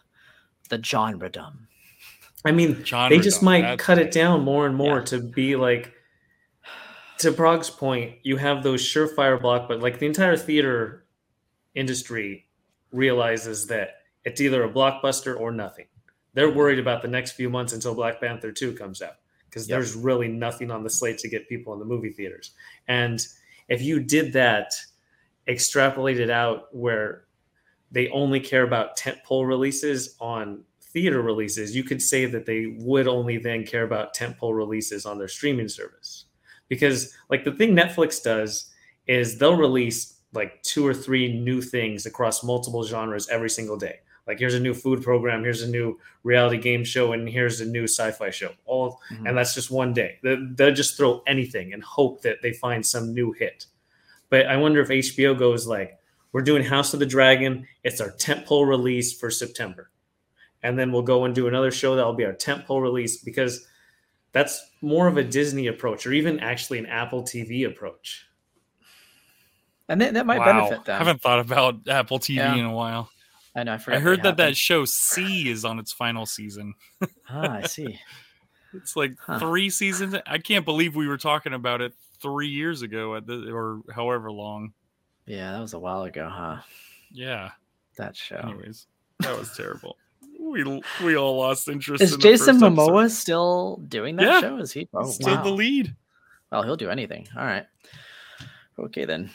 [0.70, 1.68] the genre dumb.
[2.46, 5.06] I mean, genre they just might That's cut it down more and more Yeah.
[5.06, 5.94] to be like
[7.20, 11.06] to Prague's point, you have those surefire block, but like the entire theater
[11.74, 12.48] industry
[12.92, 15.86] realizes that it's either a blockbuster or nothing.
[16.34, 16.58] They're mm-hmm.
[16.58, 19.16] worried about the next few months until Black Panther 2 comes out
[19.50, 19.78] because Yep.
[19.78, 22.52] there's really nothing on the slate to get people in the movie theaters.
[22.88, 23.26] And
[23.70, 24.74] if you did that,
[25.48, 27.26] extrapolated out where
[27.92, 33.08] they only care about tentpole releases on theater releases, you could say that they would
[33.08, 36.26] only then care about tentpole releases on their streaming service.
[36.70, 38.72] Because like the thing Netflix does
[39.08, 44.00] is they'll release like two or three new things across multiple genres every single day.
[44.26, 47.66] Like here's a new food program, here's a new reality game show, and here's a
[47.66, 48.52] new sci-fi show.
[48.66, 49.28] All Mhm.
[49.28, 50.20] and that's just one day.
[50.24, 53.66] They- They'll just throw anything and hope that they find some new hit.
[54.30, 55.98] But I wonder if HBO goes like,
[56.32, 57.68] we're doing House of the Dragon.
[57.84, 59.92] It's our tentpole release for September,
[60.64, 63.68] and then we'll go and do another show that will be our tentpole release because
[64.32, 68.26] that's more of a Disney approach, or even actually an Apple TV approach.
[69.90, 70.46] and that, that might Wow.
[70.70, 70.96] benefit them.
[70.96, 72.56] I haven't thought about Apple TV Yeah.
[72.56, 73.10] in a while.
[73.56, 73.74] I know.
[73.74, 76.74] I, forgot I heard that have that show See is on its final season.
[77.30, 78.00] Ah, I see.
[78.74, 79.40] It's like Huh.
[79.40, 80.16] three seasons.
[80.26, 84.32] I can't believe we were talking about it three years ago at the or however
[84.32, 84.74] long.
[85.26, 86.62] Yeah, that was a while ago, huh?
[87.12, 87.52] Yeah.
[87.98, 88.38] That show.
[88.38, 88.88] Anyways,
[89.20, 89.98] that was terrible.
[90.54, 92.04] We we all lost interest.
[92.04, 92.92] Is in the Jason first episode.
[92.92, 94.42] Momoa still doing that Yeah.
[94.42, 94.58] show?
[94.58, 94.88] Is he?
[94.94, 95.44] Oh, still wow.
[95.44, 95.96] the lead?
[96.52, 97.28] Well, he'll do anything.
[97.36, 97.66] All right.
[98.78, 99.32] Okay then.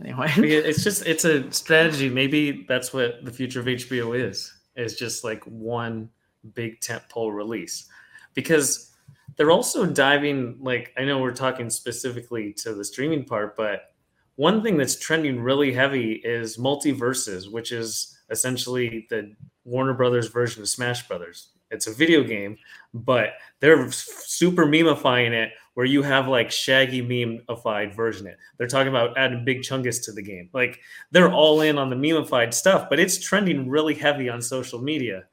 [0.00, 2.08] Anyway, it's just it's a strategy.
[2.08, 4.52] Maybe that's what the future of HBO is.
[4.76, 6.08] Is just like one
[6.54, 7.88] big tentpole release,
[8.34, 8.92] because
[9.36, 10.58] they're also diving.
[10.60, 13.94] Like I know we're talking specifically to the streaming part, but
[14.36, 19.34] one thing that's trending really heavy is MultiVersus, which is essentially the
[19.64, 21.48] Warner Brothers version of Smash Brothers.
[21.70, 22.56] It's a video game,
[22.94, 28.38] but they're super memifying it where you have like shaggy memeified version of it.
[28.56, 30.48] They're talking about adding big chungus to the game.
[30.52, 30.78] Like
[31.10, 35.24] they're all in on the memeified stuff, but it's trending really heavy on social media.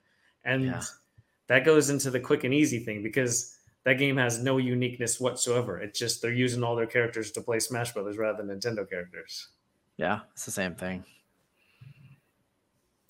[0.44, 0.82] And Yeah.
[1.48, 5.80] that goes into the quick and easy thing because that game has no uniqueness whatsoever.
[5.80, 9.50] It's just they're using all their characters to play Smash Brothers rather than Nintendo characters.
[9.98, 11.06] yeah, it's the same thing.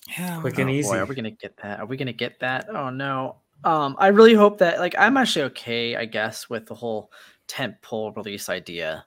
[0.10, 0.40] Yeah.
[0.42, 0.90] Quick Oh, and easy.
[0.90, 1.80] Boy, are we gonna get that?
[1.80, 2.68] Are we gonna get that?
[2.70, 3.38] Oh no.
[3.64, 7.12] Um, I really hope that like I'm actually okay, I guess, with the whole
[7.48, 9.06] tentpole release idea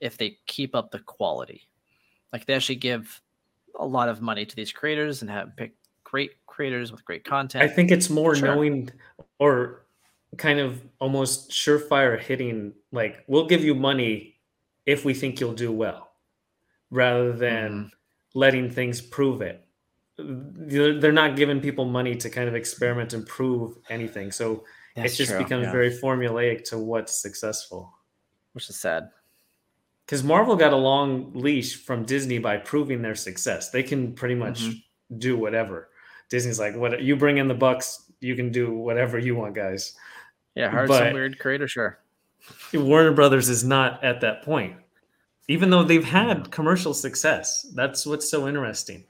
[0.00, 1.68] if they keep up the quality.
[2.32, 3.20] Like they actually give
[3.78, 7.62] a lot of money to these creators and have pick great creators with great content.
[7.62, 8.48] I think it's more Sure.
[8.48, 8.90] knowing
[9.38, 9.84] or
[10.38, 14.36] kind of almost surefire hitting like we'll give you money
[14.86, 16.10] if we think you'll do well
[16.90, 18.38] rather than Mm-hmm.
[18.38, 19.66] letting things prove it
[20.18, 24.64] they're not giving people money to kind of experiment and prove anything so
[24.96, 25.72] That's it just true, becomes yeah.
[25.72, 27.92] very formulaic to what's successful
[28.52, 29.10] which is sad.
[30.04, 34.34] because marvel got a long leash from disney by proving their success they can pretty
[34.34, 35.18] much Mm-hmm.
[35.18, 35.88] do whatever
[36.30, 39.94] disney's like what you bring in the bucks you can do whatever you want guys
[40.56, 42.00] Yeah, hard But- some weird creator, sure.
[42.74, 44.74] Warner Brothers is not at that point.
[45.46, 47.62] Even though they've had commercial success.
[47.74, 49.04] That's what's so interesting.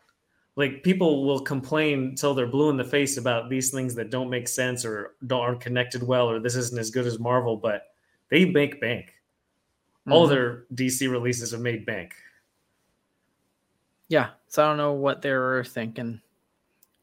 [0.59, 4.29] Like people will complain till they're blue in the face about these things that don't
[4.29, 7.95] make sense or don't aren't connected well or this isn't as good as Marvel, but
[8.29, 9.15] they make bank.
[10.11, 10.31] All Mhm.
[10.31, 12.17] their DC releases have made bank.
[14.09, 16.21] Yeah, so I don't know what they were thinking.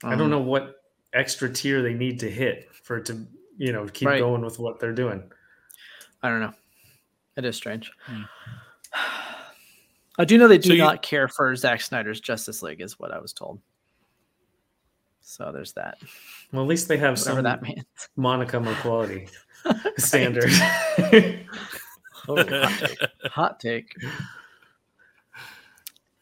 [0.03, 3.25] I Um, don't know what extra tier they need to hit for it to,
[3.57, 4.19] you know, keep Right.
[4.19, 5.31] going with what they're doing.
[6.21, 6.53] I don't know.
[7.37, 7.89] It is strange.
[8.01, 8.23] Hmm.
[10.17, 12.97] I do know they do So you- not care for Zack Snyder's Justice League, is
[12.99, 13.59] what I was told.
[15.21, 15.97] So there's that.
[16.51, 17.83] Well, at least they have Whatever some that means.
[18.17, 19.27] monicum of quality
[19.97, 20.51] standard.
[22.27, 22.99] Oh, hot take.
[23.31, 23.95] Hot take.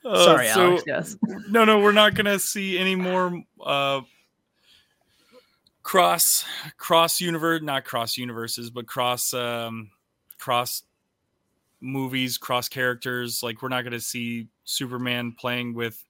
[0.06, 0.84] Uh, Sorry, so- Alex.
[0.86, 1.18] Yes.
[1.50, 4.02] no, no, we're not gonna see any more uh,
[5.82, 6.44] cross
[6.78, 9.92] cross universe, not cross universes, but cross um,
[10.40, 10.84] cross
[11.84, 13.44] movies, cross characters.
[13.44, 16.04] Like we're not gonna see Superman playing with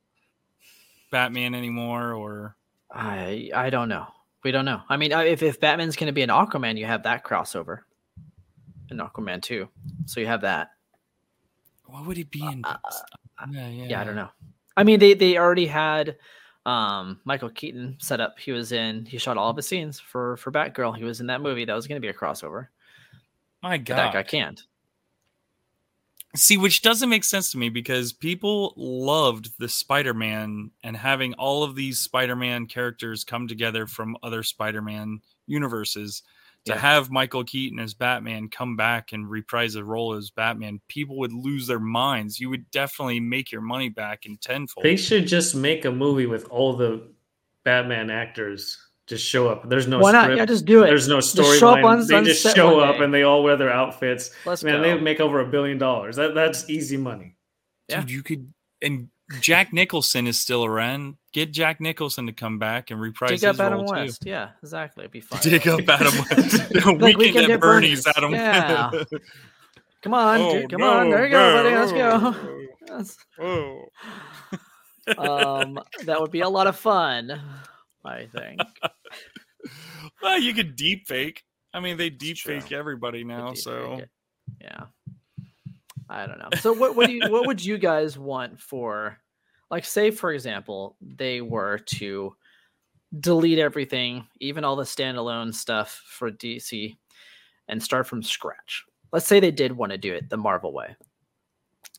[1.12, 2.56] Batman anymore, or
[2.92, 4.08] I I don't know.
[4.44, 4.82] We don't know.
[4.90, 7.80] I mean, if if Batman's going to be an Aquaman, you have that crossover.
[8.90, 9.70] An Aquaman too.
[10.06, 10.72] So you have that.
[11.86, 12.62] what would he be in?
[12.66, 12.78] Uh,
[13.50, 14.30] yeah, yeah, yeah, I don't know.
[14.76, 16.18] I mean, they they already had
[16.66, 18.38] um Michael Keaton set up.
[18.40, 19.06] He was in.
[19.06, 20.98] He shot all of his scenes for for Batgirl.
[20.98, 21.66] He was in that movie.
[21.66, 22.68] That was going to be a crossover.
[23.62, 24.62] My But that God, guy can't.
[26.36, 31.34] See, which doesn't make sense to me because people loved the Spider Man and having
[31.36, 36.24] all of these Spider Man characters come together from other Spider Man universes.
[36.66, 36.80] To Yeah.
[36.80, 41.34] have Michael Keaton as Batman come back and reprise a role as Batman, people would
[41.34, 42.40] lose their minds.
[42.40, 44.86] You would definitely make your money back in tenfold.
[44.86, 47.12] They should just make a movie with all the
[47.66, 48.78] Batman actors
[49.08, 49.68] just show up.
[49.70, 50.24] There's no Why not?
[50.26, 50.38] script.
[50.40, 50.88] Yeah, just do it.
[50.88, 52.08] There's no show up on storyline.
[52.08, 54.32] They just show up and they all wear their outfits.
[54.46, 54.82] Let's Man, go.
[54.84, 56.16] they make over a billion dollars.
[56.16, 57.36] That that's easy money.
[57.90, 58.02] Yeah.
[58.02, 61.16] Dude, you could and Jack Nicholson is still around.
[61.34, 63.94] Get Jack Nicholson to come back and reprise Dig his up Adam role too.
[63.94, 64.24] West.
[64.26, 65.04] Yeah, exactly.
[65.04, 65.40] It'd be fun.
[65.42, 66.76] Dig up Adam West.
[66.86, 68.04] Like Weekend, Weekend at at Bernie's.
[68.04, 68.08] Bernie's.
[68.18, 68.34] Adam.
[68.34, 68.92] Yeah.
[70.02, 71.10] Come on, Oh, dude, come on.
[71.10, 71.76] There you go, buddy.
[71.76, 72.36] Let's go.
[72.88, 73.86] That's- Oh.
[75.18, 77.42] um, that would be a lot of fun.
[78.06, 78.62] I think.
[80.22, 81.44] Well, you could deep fake.
[81.74, 83.54] I mean, they deep fake everybody now.
[83.54, 84.02] So
[84.62, 84.86] yeah,
[86.10, 86.50] I don't know.
[86.60, 89.18] So what what do you what would you guys want for,
[89.72, 92.36] like, say for example, they were to
[93.20, 96.96] delete everything, even all the standalone stuff for DC,
[97.68, 98.84] and start from scratch.
[99.12, 100.96] Let's say they did want to do it the Marvel way.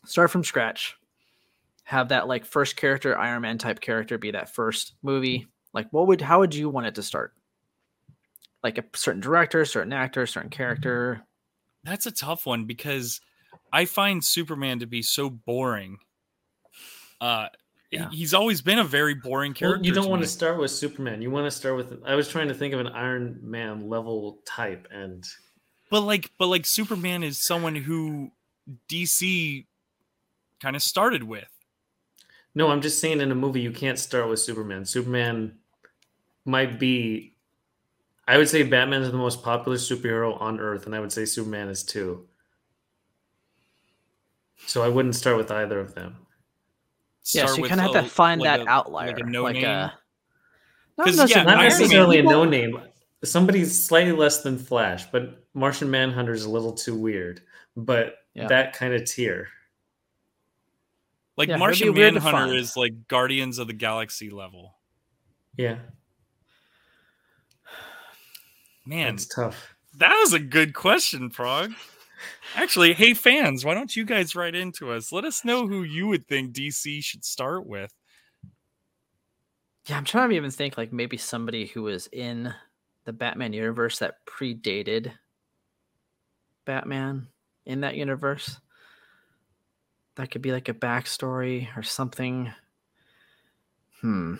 [0.05, 0.95] Start from scratch.
[1.83, 5.47] Have that like first character Iron Man type character be that first movie.
[5.75, 7.33] Like, what would how would you want it to start?
[8.63, 11.21] Like a certain director, certain actor, certain character.
[11.83, 13.21] that's a tough one because
[13.71, 15.97] I find Superman to be so boring.
[17.21, 17.49] Uh,
[17.91, 18.09] Yeah.
[18.09, 19.85] he's always been a very boring Well, character.
[19.85, 20.25] you don't to want me.
[20.25, 21.21] to start with Superman.
[21.21, 22.01] You want to start with.
[22.05, 25.23] I was trying to think of an Iron Man level type, and
[25.91, 28.31] but like, but like, Superman is someone who
[28.89, 29.65] DC
[30.59, 31.47] kind of started with.
[32.55, 34.85] no, I'm just saying in a movie you can't start with Superman.
[34.85, 35.59] Superman
[36.45, 37.33] might be.
[38.27, 41.25] I would say Batman is the most popular superhero on Earth, and I would say
[41.25, 42.25] Superman is too.
[44.67, 46.15] So I wouldn't start with either of them.
[47.33, 49.23] Yeah, Start so you kind of have to find like that a- outlier, like a
[49.23, 49.65] no like name.
[49.65, 49.93] a.
[50.97, 52.81] Not 'Cause, yeah, Not Iron Man- necessarily a people- no name.
[53.23, 57.41] Somebody's slightly less than Flash, but Martian Manhunter is a little too weird.
[57.75, 58.47] But Yeah.
[58.47, 59.49] that kind of tier.
[61.35, 64.77] Like Yeah, Martian be weird to Manhunter is like Guardians of the Galaxy level.
[65.57, 65.79] Yeah,
[68.85, 69.75] Man, it's tough.
[69.97, 71.71] that was a good question, Prog.
[72.55, 75.11] Actually, hey fans, why don't you guys write into us?
[75.11, 77.93] Let us know who you would think DC should start with.
[79.87, 82.53] Yeah, I'm trying to even think like maybe somebody who was in
[83.03, 85.11] the Batman universe that predated
[86.65, 87.27] Batman
[87.65, 88.57] in that universe.
[90.15, 92.51] That could be like a backstory or something.
[94.01, 94.35] Hmm.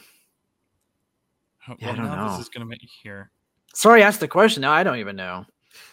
[1.80, 2.32] Yeah, I don't now know.
[2.32, 3.32] this is gonna make you hear.
[3.76, 4.62] Sorry, I asked the question.
[4.62, 5.46] Now I don't even know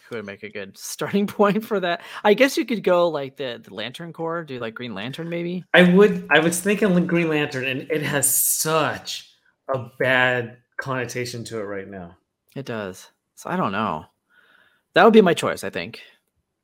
[0.07, 2.01] who would make a good starting point for that.
[2.23, 5.65] I guess you could go like the, the Lantern Corps, do like Green Lantern maybe.
[5.73, 6.25] I would.
[6.31, 9.29] I was thinking Green Lantern, and it has such
[9.73, 12.15] a bad connotation to it right now.
[12.55, 13.09] It does.
[13.35, 14.05] So I don't know.
[14.93, 16.01] That would be my choice, I think.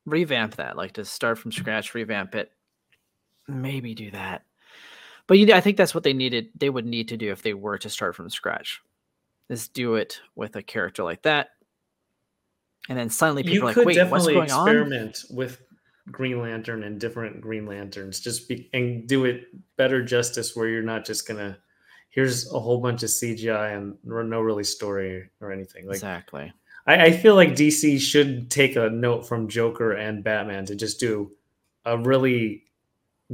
[0.06, 2.52] Revamp that, like to start from scratch, revamp it.
[3.48, 4.44] Maybe do that.
[5.28, 7.54] But you I think that's what they needed they would need to do if they
[7.54, 8.80] were to start from scratch.
[9.50, 11.50] Is do it with a character like that.
[12.88, 14.68] And then suddenly people You are like, wait, what's definitely going on?
[14.68, 15.62] experiment with
[16.12, 19.46] Green Lantern and different Green Lanterns, just be and do it
[19.76, 21.58] better justice, where you're not just gonna.
[22.10, 25.86] Here's a whole bunch of CGI and no really story or anything.
[25.86, 26.52] Like exactly.
[26.88, 31.00] I, I feel like DC should take a note from Joker and Batman to just
[31.00, 31.32] do
[31.86, 32.64] a really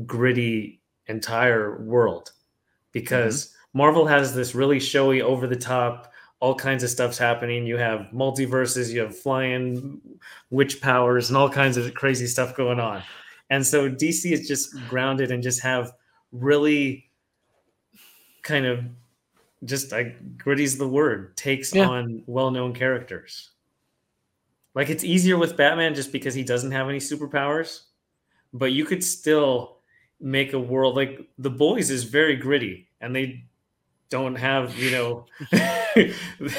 [0.06, 2.90] gritty entire world mm-hmm.
[2.92, 7.66] because Marvel has this really showy, over the top, all kinds of stuff's happening.
[7.66, 10.00] You have multiverses, you have flying
[10.50, 13.04] witch powers, and all kinds of crazy stuff going on.
[13.50, 15.92] And so DC is just grounded and just have
[16.32, 17.10] really
[18.44, 18.86] kind of
[19.66, 21.88] just like gritty's the word takes Yeah.
[21.90, 23.50] on well-known characters
[24.76, 27.84] like it's easier with batman just because he doesn't have any superpowers
[28.54, 29.78] but you could still
[30.20, 33.46] make a world like the boys is very gritty and they
[34.10, 35.26] don't have you know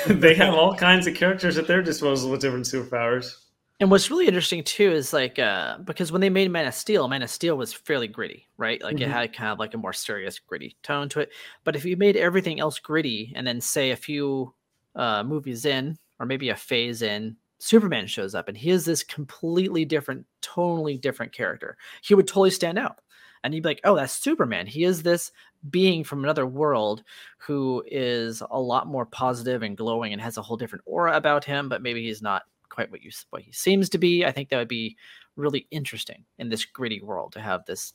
[0.07, 3.37] they have all kinds of characters at their disposal with different superpowers
[3.81, 7.09] And what's really interesting too is like uh because when they made Man of Steel,
[7.09, 8.83] Man of Steel was fairly gritty, right?
[8.83, 9.13] Like it Mhm.
[9.13, 11.31] had kind of like a more serious, gritty tone to it.
[11.65, 14.55] But if you made everything else gritty and then say a few
[14.95, 19.03] uh movies in, or maybe a phase in, Superman shows up and he is this
[19.05, 21.77] completely different, totally different character.
[22.03, 23.01] He would totally stand out.
[23.47, 24.67] And you'd be like, oh, that's Superman.
[24.67, 25.33] He is this
[25.71, 27.03] being from another world
[27.39, 31.45] who is a lot more positive and glowing and has a whole different aura about
[31.45, 34.25] him, but maybe he's not quite what you what he seems to be.
[34.25, 34.97] I think that would be
[35.37, 37.95] really interesting in this gritty world to have this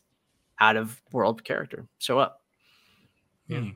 [0.59, 2.41] out of world character show up.
[3.47, 3.69] Hmm.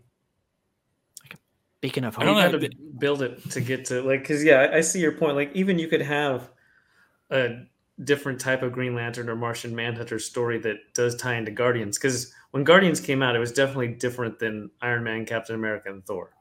[1.80, 2.24] Speaking of hope.
[2.24, 2.60] I don't hope, know.
[2.60, 5.36] got to build it to get to like because yeah I, I see your point
[5.36, 6.50] like even you could have
[7.30, 7.58] a
[8.04, 12.34] different type of green lantern or martian manhunter story that does tie into guardians because
[12.52, 16.32] when guardians came out it was definitely different than iron man captain america and thor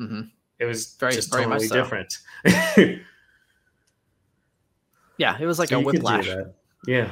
[0.00, 0.30] Mhm.
[0.58, 1.74] It was Very- just very totally so.
[1.74, 2.18] different.
[5.18, 6.28] Yeah, it was like So a you could do whiplash.
[6.86, 7.10] Yeah,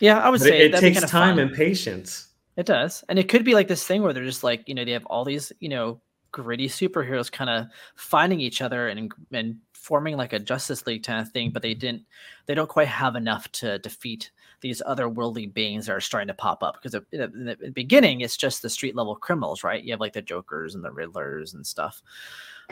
[0.00, 1.38] Yeah, I would but say it, it takes time fun.
[1.38, 2.28] and patience.
[2.56, 3.04] It does.
[3.10, 5.04] And it could be like this thing where they're just like, you know, they have
[5.06, 6.00] all these, you know,
[6.32, 7.66] gritty superheroes kind of
[7.96, 9.56] finding each other and and
[9.86, 12.02] forming like a Justice League kind of thing, but they didn't
[12.46, 16.64] they don't quite have enough to defeat these otherworldly beings that are starting to pop
[16.64, 19.84] up because in the, beginning it's just the street level criminals, right?
[19.84, 22.02] You have like the Jokers and the Riddlers and stuff.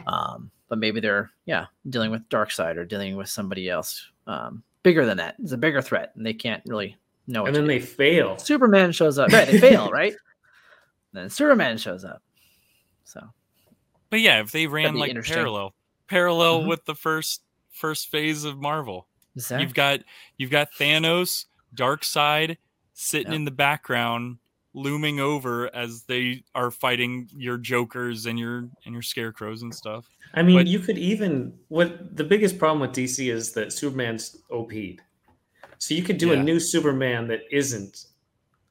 [0.09, 5.07] Um, but maybe they're yeah, dealing with Darkseid or dealing with somebody else um, bigger
[5.07, 5.37] than that.
[5.41, 6.97] It's a bigger threat and they can't really
[7.29, 7.79] know what and to then do.
[7.79, 8.39] they fail.
[8.39, 9.31] Superman shows up.
[9.31, 10.15] Right, they fail, right?
[11.13, 12.23] Then Superman shows up.
[13.05, 13.21] So
[14.11, 15.73] But yeah, if they ran like parallel,
[16.09, 16.69] parallel Mhm.
[16.69, 19.65] with the first first phase of Marvel, exactly.
[19.65, 20.01] you've got
[20.39, 22.57] you've got Thanos, Darkseid
[22.93, 23.37] sitting Yeah.
[23.37, 24.39] in the background,
[24.75, 30.09] looming over as they are fighting your Jokers and your and your Scarecrows and stuff.
[30.35, 34.37] I mean, But- you could even what the biggest problem with DC is that Superman's
[34.51, 35.01] OP'd.
[35.79, 36.35] So you could do Yeah.
[36.35, 38.07] a new Superman that isn't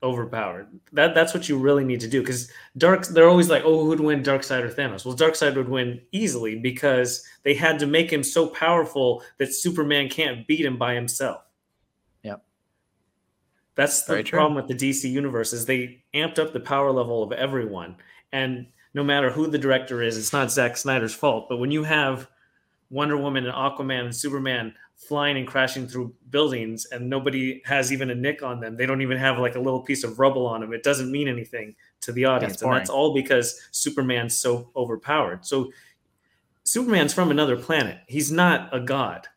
[0.04, 0.68] overpowered.
[0.92, 4.00] That that's what you really need to do because Dark they're always like, oh, who'd
[4.00, 5.06] win Darkseid or Thanos?
[5.06, 10.10] Well, Darkseid would win easily because they had to make him so powerful that Superman
[10.10, 11.42] can't beat him by himself.
[12.24, 12.44] Yep.
[13.76, 14.38] That's the Very true.
[14.38, 17.96] problem with the DC universe is they amped up the power level of everyone.
[18.32, 21.48] And no matter who the director is, it's not Zack Snyder's fault.
[21.50, 22.28] But when you have
[22.90, 24.76] Wonder Woman and Aquaman and Superman
[25.08, 29.02] flying and crashing through buildings and nobody has even a nick on them, they don't
[29.02, 30.74] even have like a little piece of rubble on them.
[30.74, 32.62] It doesn't mean anything to the audience.
[32.62, 35.46] and that's all because Superman's so overpowered.
[35.46, 35.72] So
[36.64, 38.00] Superman's from another planet.
[38.08, 39.28] He's not a god.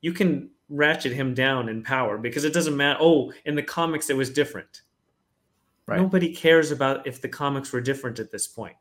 [0.00, 2.98] You can ratchet him down in power because it doesn't matter.
[3.00, 4.82] Oh, in the comics, it was different.
[5.86, 6.00] Right.
[6.00, 8.74] Nobody cares about if the comics were different at this point.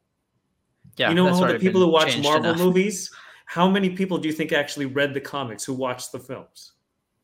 [0.97, 2.57] yeah, you know, that's all the people who watch Marvel enough.
[2.57, 3.11] movies,
[3.45, 6.73] how many people do you think actually read the comics who watched the films?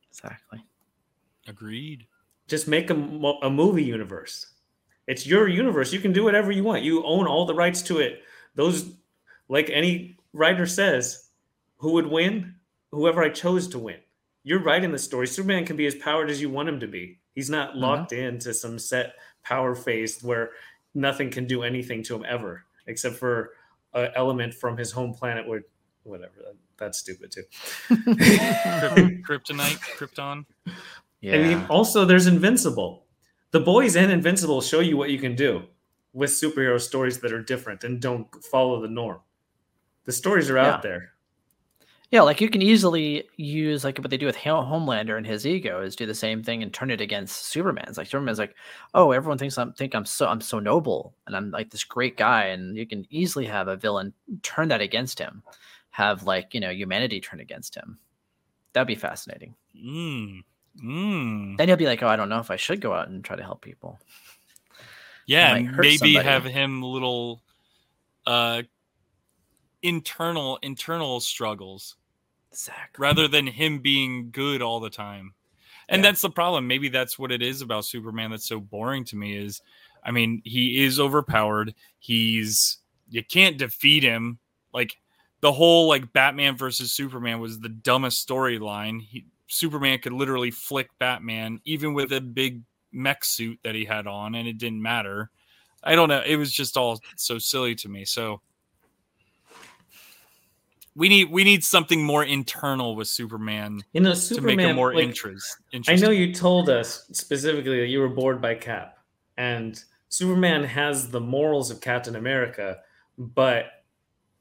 [0.10, 0.64] Exactly.
[1.48, 2.06] Agreed.
[2.48, 2.94] Just make a,
[3.42, 4.54] a movie universe.
[5.08, 5.92] It's your universe.
[5.92, 6.84] You can do whatever you want.
[6.84, 8.22] You own all the rights to it.
[8.56, 8.94] Those,
[9.50, 11.30] like any writer says,
[11.78, 12.56] who would win?
[12.92, 13.98] Whoever I chose to win.
[14.44, 15.28] You're writing the story.
[15.28, 17.20] Superman can be as powered as you want him to be.
[17.34, 17.80] He's not mm-hmm.
[17.80, 19.14] locked into some set
[19.44, 20.52] power phase where
[20.94, 23.52] nothing can do anything to him ever, except for
[23.94, 25.48] an element from his home planet.
[25.48, 25.64] Where,
[26.04, 27.44] whatever, that, that's stupid too.
[29.24, 30.46] Kryptonite, Krypton.
[31.22, 31.36] Yeah.
[31.36, 33.06] I mean, also there's Invincible.
[33.52, 35.64] The boys and Invincible show you what you can do
[36.14, 39.20] with superhero stories that are different and don't follow the norm.
[40.06, 40.90] The stories are out Yeah.
[40.90, 41.12] there.
[42.10, 45.82] yeah, like you can easily use like what they do with Homelander and his ego
[45.82, 47.98] is do the same thing and turn it against Superman's.
[47.98, 48.56] Like Superman's like,
[48.94, 52.18] oh, everyone thinks I'm think I'm so I'm so noble and I'm like this great
[52.18, 55.44] guy, and you can easily have a villain turn that against him,
[55.92, 58.00] have like you know humanity turn against him.
[58.74, 59.56] That'd be fascinating.
[59.78, 60.44] Mm.
[60.84, 61.58] Mm.
[61.58, 63.36] Then he'll be like, oh, I don't know if I should go out and try
[63.36, 64.00] to help people.
[65.28, 66.28] Yeah, might and hurt maybe somebody.
[66.28, 67.42] have him little
[68.26, 68.64] uh
[69.82, 71.96] internal internal struggles
[72.52, 73.02] Exactly.
[73.02, 75.34] rather than him being good all the time.
[75.90, 76.10] And Yeah.
[76.10, 76.68] that's the problem.
[76.68, 79.62] Maybe that's what it is about Superman that's so boring to me is
[80.04, 81.76] I mean, he is overpowered.
[82.00, 82.78] He's
[83.10, 84.40] you can't defeat him.
[84.74, 84.96] Like
[85.42, 89.02] the whole like Batman versus Superman was the dumbest storyline.
[89.48, 92.62] Superman could literally flick Batman even with a big
[92.92, 95.30] mech suit that he had on and it didn't matter.
[95.84, 96.22] I don't know.
[96.26, 98.06] It was just all so silly to me.
[98.06, 98.42] So
[100.96, 104.94] we need we need something more internal with Superman You know, to make him more
[104.94, 105.58] like, interest.
[105.88, 108.98] I know you told us specifically that you were bored by Cap,
[109.38, 112.80] and Superman has the morals of Captain America,
[113.18, 113.68] but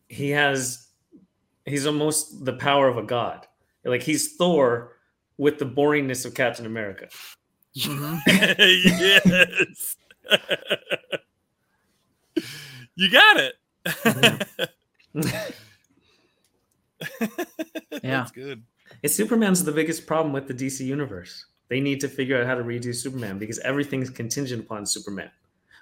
[0.08, 0.88] he has
[1.64, 3.46] he's almost the power of a god.
[3.84, 4.96] Like he's Thor
[5.38, 7.08] with the boringness of Captain America.
[7.76, 8.16] Mm-hmm.
[9.56, 9.96] yes.
[12.94, 13.54] you got it.
[18.02, 18.20] Yeah.
[18.20, 18.62] That's good.
[19.02, 21.46] It's Superman's the biggest problem with the DC universe.
[21.68, 25.30] They need to figure out how to redo Superman because everything's contingent upon Superman.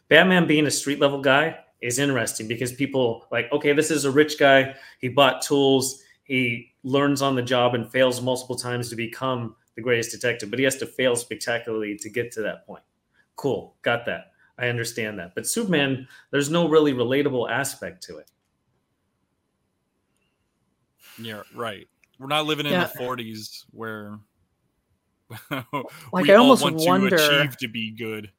[0.08, 4.10] Batman being a street level guy is interesting because people like, okay, this is a
[4.10, 4.74] rich guy.
[5.00, 6.02] He bought tools.
[6.24, 10.58] He learns on the job and fails multiple times to become the greatest detective, but
[10.58, 12.82] he has to fail spectacularly to get to that point.
[13.36, 14.32] Cool, got that.
[14.58, 15.34] I understand that.
[15.36, 18.28] But Superman, there's no really relatable aspect to it.
[21.20, 21.86] Yeah, right.
[22.18, 22.84] We're not living in Yeah.
[22.92, 24.18] the 40s where
[25.50, 25.62] Like,
[26.24, 28.32] we I all almost want wonder- to achieve to be good.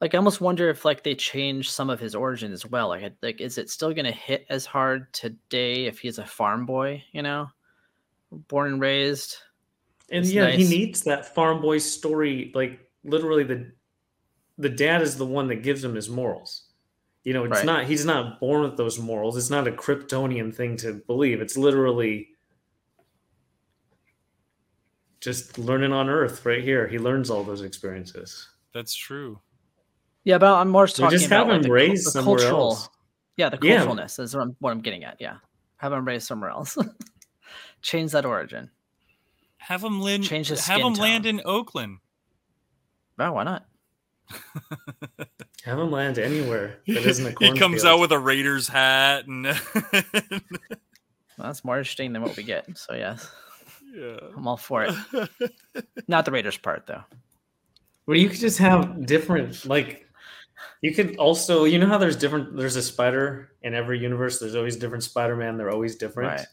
[0.00, 2.88] Like I almost wonder if like they change some of his origin as well.
[2.88, 7.02] Like, like is it still gonna hit as hard today if he's a farm boy?
[7.12, 7.48] You know,
[8.30, 9.36] born and raised.
[10.10, 12.52] And It's yeah, he needs that farm boy story.
[12.54, 13.72] Like literally, the
[14.58, 16.64] the dad is the one that gives him his morals.
[17.24, 17.64] You know, it's Right.
[17.66, 19.36] not he's not born with those morals.
[19.36, 21.40] It's not a Kryptonian thing to believe.
[21.40, 22.28] It's literally
[25.20, 26.86] just learning on Earth right here.
[26.86, 28.48] He learns all those experiences.
[28.72, 29.40] That's true.
[30.26, 32.10] Yeah, but I'm more So talking just about have like, him the, cul- raised the
[32.10, 32.60] somewhere cultural.
[32.72, 32.88] else.
[33.36, 33.84] Yeah, the Yeah.
[33.86, 35.16] culturalness is what I'm, what I'm getting at.
[35.20, 35.36] Yeah,
[35.76, 36.76] have him raised somewhere else.
[37.82, 38.70] Change that origin.
[39.58, 40.24] Have him land.
[40.24, 41.98] Change his have skin him land in Oakland.
[43.18, 43.66] Oh, why not?
[45.64, 47.86] Have him land anywhere that isn't a he comes cornfield.
[47.86, 49.60] out with a Raiders hat and Well,
[51.38, 52.66] that's more interesting than what we get.
[52.78, 53.30] So yes,
[53.94, 54.16] yeah.
[54.36, 54.94] I'm all for it.
[56.08, 57.02] Not the Raiders part though.
[58.06, 60.05] Well, you could just have different like
[60.82, 64.54] you could also you know how there's different there's a spider in every universe there's
[64.54, 66.46] always different spider-man they're always different Right.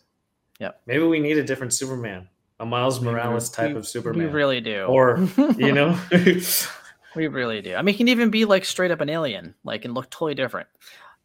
[0.59, 0.81] Yep.
[0.85, 2.27] maybe we need a different superman
[2.59, 4.83] a miles We- morales type we- of superman We really do.
[4.85, 5.19] or
[5.57, 5.99] you know
[7.15, 7.75] we really do.
[7.75, 10.33] I mean, he can even be like straight up an alien, like and look totally
[10.33, 10.67] different.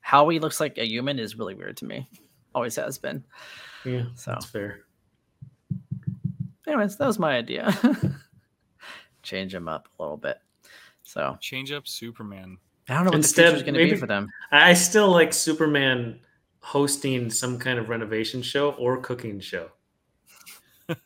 [0.00, 2.06] How he looks like a human is really weird to me.
[2.54, 3.24] Always has been.
[3.86, 4.32] yeah So.
[4.32, 4.80] that's fair
[6.66, 7.74] Anyways, that was my idea.
[9.22, 10.38] Change him up a little bit.
[11.02, 12.58] So Change up Superman.
[12.88, 14.30] I don't know what Instead, the future's going to be for them.
[14.50, 16.20] i still like superman
[16.60, 19.68] hosting some kind of renovation show or cooking show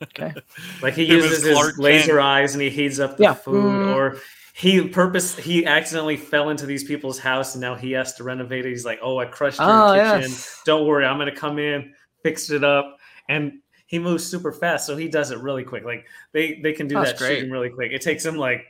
[0.02, 0.32] Okay.
[0.82, 2.20] Like he uses his Clark laser Kent.
[2.20, 3.34] eyes and he heats up the Yeah.
[3.34, 3.96] food, Mm.
[3.96, 4.16] or
[4.54, 8.64] he purpose he accidentally fell into these people's house and now he has to renovate
[8.64, 8.68] it.
[8.70, 10.30] He's like, "Oh, I crushed your Oh, kitchen.
[10.30, 10.62] yes.
[10.64, 12.96] Don't worry, I'm gonna come in, fix it up."
[13.28, 13.54] And
[13.86, 15.84] he moves super fast, so he does it really quick.
[15.84, 17.36] Like they they can do That's that great.
[17.38, 17.90] shooting really quick.
[17.92, 18.64] It takes him like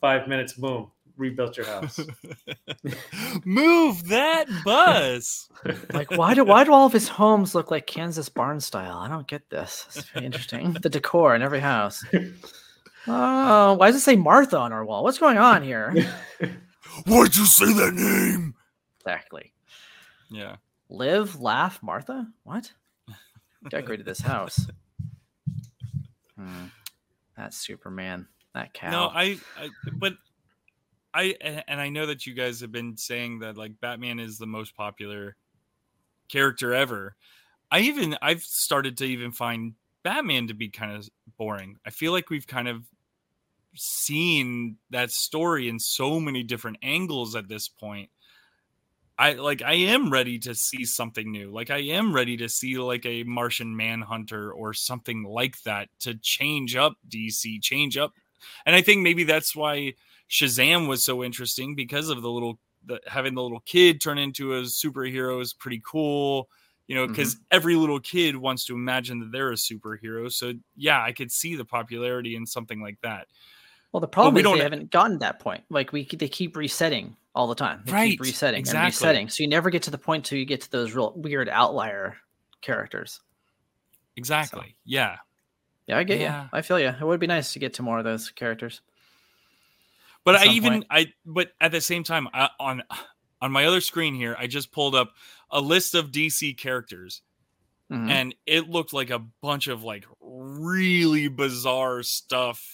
[0.00, 0.52] five minutes.
[0.52, 2.00] Boom, rebuilt your house.
[3.44, 5.48] Move that bus.
[5.92, 8.98] Like, why do why do all of his homes look like Kansas barn style?
[8.98, 9.86] I don't get this.
[9.94, 10.72] It's very interesting.
[10.74, 12.04] the decor in every house.
[13.06, 15.04] Oh, why does it say Martha on our wall?
[15.04, 15.92] What's going on here?
[17.06, 18.54] Why'd you say that name?
[19.00, 19.52] exactly.
[20.30, 20.56] Yeah.
[20.88, 22.26] Live, laugh, Martha.
[22.44, 22.72] What?
[23.68, 24.66] Decorated this house.
[26.38, 26.66] Hmm.
[27.36, 28.26] That's Superman.
[28.54, 28.90] That cow.
[28.90, 30.14] No, I, I but
[31.14, 34.46] I and I know that you guys have been saying that like Batman is the
[34.46, 35.36] most popular
[36.28, 37.14] character ever.
[37.70, 41.08] I even I've started to even find Batman to be kind of
[41.38, 41.78] boring.
[41.86, 42.84] I feel like we've kind of
[43.76, 48.10] seen that story in so many different angles at this point.
[49.16, 51.52] I like I am ready to see something new.
[51.52, 56.14] Like I am ready to see like a Martian Manhunter or something like that to
[56.16, 58.12] change up DC, change up.
[58.66, 59.94] And I think maybe that's why
[60.30, 64.54] Shazam was so interesting because of the little the, having the little kid turn into
[64.54, 66.48] a superhero is pretty cool.
[66.86, 67.12] You know, mm-hmm.
[67.12, 70.30] because every little kid wants to imagine that they're a superhero.
[70.30, 73.26] So yeah, I could see the popularity in something like that.
[73.92, 75.64] well, the problem we is don't- they haven't gotten that point.
[75.70, 77.82] Like we, they keep resetting all the time.
[77.86, 78.78] They Right, keep resetting exactly.
[78.78, 79.28] and resetting.
[79.30, 82.16] So you never get to the point till you get to those real weird outlier
[82.60, 83.20] characters.
[84.16, 84.76] Exactly.
[84.84, 85.16] Yeah.
[85.86, 86.42] Yeah, I get Yeah.
[86.44, 86.48] you.
[86.52, 86.88] I feel you.
[86.88, 88.80] It would be nice to get to more of those characters.
[90.24, 90.86] But at I even point.
[90.90, 92.82] I but at the same time I, on
[93.40, 95.12] on my other screen here I just pulled up
[95.50, 97.22] a list of DC characters
[97.92, 98.08] Mhm.
[98.10, 102.64] and it looked like a bunch of like really bizarre stuff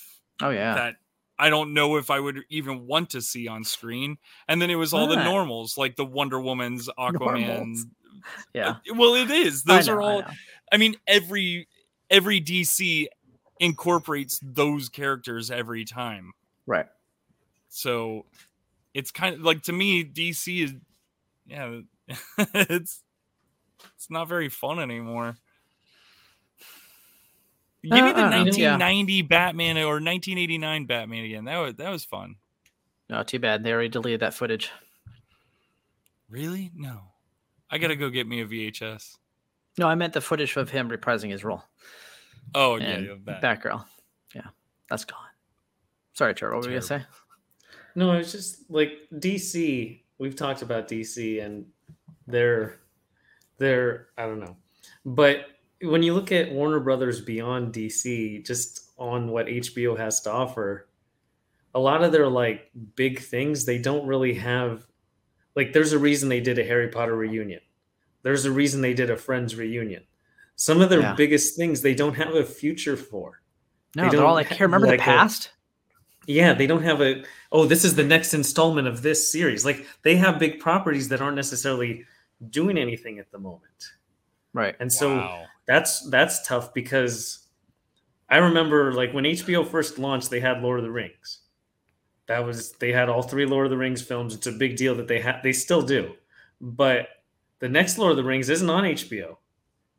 [0.41, 0.75] oh yeah.
[0.75, 0.97] that
[1.37, 4.19] I don't know if I would even want to see on screen.
[4.47, 7.47] And then it was all the normals like the Wonder Woman's, Aquaman.
[7.47, 7.87] Normals.
[8.55, 8.69] yeah.
[8.69, 9.63] Uh, Well, it is.
[9.65, 10.29] Those are know, I all know.
[10.71, 11.67] I mean every
[12.11, 13.09] every DC
[13.59, 16.33] incorporates those characters every time.
[16.67, 16.87] right.
[17.71, 18.27] So
[18.93, 20.75] it's kind of like to me, DC is
[21.47, 21.81] yeah,
[22.39, 23.03] it's
[23.95, 25.37] it's not very fun anymore.
[27.83, 28.37] Give me Uh, the I don't know.
[28.53, 28.73] Yeah.
[28.77, 31.45] 1990 Batman or 1989 Batman again.
[31.47, 32.37] That was that was fun.
[33.09, 33.63] No, too bad.
[33.65, 34.71] They already deleted that footage.
[36.29, 36.71] Really?
[36.75, 37.01] No.
[37.71, 39.17] I gotta go get me a VHS.
[39.79, 41.63] No, I meant the footage of him reprising his role.
[42.55, 43.43] Oh yeah, and yeah that.
[43.63, 43.85] Batgirl.
[44.35, 44.49] Yeah,
[44.89, 45.19] that's gone.
[46.15, 46.57] Sorry, Trevor.
[46.57, 47.05] What were you gonna say?
[47.95, 50.03] No, it's just like DC.
[50.19, 51.67] We've talked about DC and
[52.27, 52.81] their
[53.59, 54.57] their I don't know.
[55.05, 55.47] But
[55.83, 60.89] when you look at Warner Brothers beyond DC, just on what HBO has to offer,
[61.75, 64.87] a lot of their like big things, they don't really have
[65.57, 67.61] like there's a reason they did a Harry Potter reunion.
[68.23, 70.05] There's a reason they did a Friends reunion.
[70.57, 71.15] Some of their Yeah.
[71.15, 73.41] biggest things they don't have a future for.
[73.97, 75.51] No, They they're all like, here, remember like the past?
[76.31, 79.65] Yeah, they don't have a oh, this is the next installment of this series.
[79.65, 82.05] Like they have big properties that aren't necessarily
[82.51, 83.93] doing anything at the moment.
[84.53, 84.77] Right.
[84.81, 85.45] And so Wow.
[85.67, 87.47] that's that's tough because
[88.29, 91.41] I remember like when HBO first launched, they had Lord of the Rings.
[92.27, 94.35] That was they had all three Lord of the Rings films.
[94.35, 96.15] It's a big deal that they have they still do.
[96.61, 97.09] But
[97.59, 99.37] the next Lord of the Rings isn't on HBO.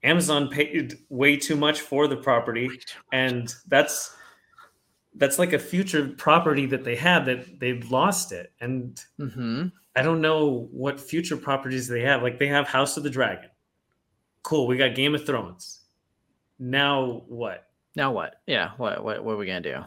[0.04, 2.70] Amazon paid way too much for the property,
[3.12, 4.16] and that's
[5.16, 8.52] that's like a future property that they had that they've lost it.
[8.62, 9.68] And Mm-hmm.
[9.96, 12.24] I don't know what future properties they have.
[12.24, 13.50] Like they have House of the Dragon.
[14.44, 14.66] Cool.
[14.68, 15.82] We got Game of Thrones.
[16.60, 17.68] Now what?
[17.96, 18.36] Now what?
[18.48, 18.72] Yeah.
[18.78, 19.04] What?
[19.04, 19.24] What?
[19.24, 19.84] What are we gonna do?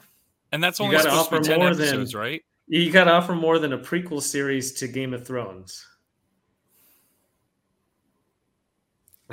[0.52, 2.42] And that's You only gotta supposed to be offer 10 more than- right?
[2.66, 5.86] You got to offer more than a prequel series to Game of Thrones.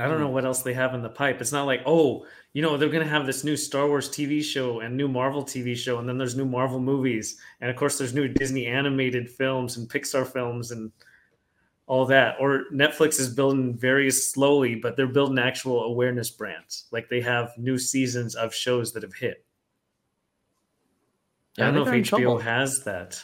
[0.01, 1.41] I don't know what else they have in the pipe.
[1.41, 4.43] It's not like, oh, you know, they're going to have this new Star Wars TV
[4.43, 7.97] show and new Marvel TV show, and then there's new Marvel movies, and of course,
[7.97, 10.91] there's new Disney animated films and Pixar films and
[11.85, 12.37] all that.
[12.39, 16.85] Or Netflix is building very slowly, but they're building actual awareness brands.
[16.91, 19.45] Like they have new seasons of shows that have hit.
[21.57, 22.39] Yeah, I don't know if HBO trouble.
[22.39, 23.21] has that.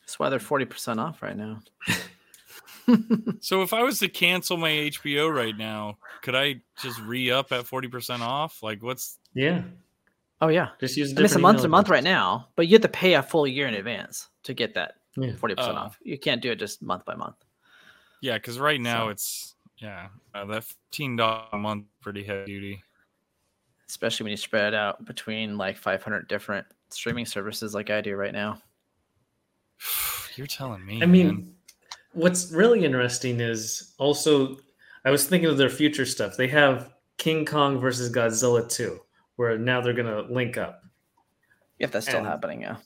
[0.00, 1.60] That's why they're forty percent off right now.
[3.40, 7.52] So if I was to cancel my HBO right now, could I just re up
[7.52, 8.62] at 40% off?
[8.62, 9.62] Like what's Yeah,
[10.40, 10.68] Oh yeah.
[10.80, 11.12] just use.
[11.12, 13.14] I mean, it's a month to email month right now, but you have to pay
[13.14, 15.34] a full year in advance to get that Yeah.
[15.36, 15.80] forty percent Oh.
[15.82, 15.98] off.
[16.02, 17.36] You can't do it just month by month.
[18.22, 22.82] yeah, because right now So- it's yeah, uh, that $15 a month pretty heavy duty.
[23.88, 28.16] especially when you spread it out between like 500 different streaming services like I do
[28.16, 28.60] right now.
[30.36, 31.02] You're telling me.
[31.02, 31.55] I mean, man.
[32.16, 34.56] What's really interesting is also,
[35.04, 36.36] I was thinking of their future stuff.
[36.36, 38.98] They have King Kong versus Godzilla 2,
[39.36, 40.82] where now they're going to link up.
[41.78, 42.76] If that's still And- happening, yeah.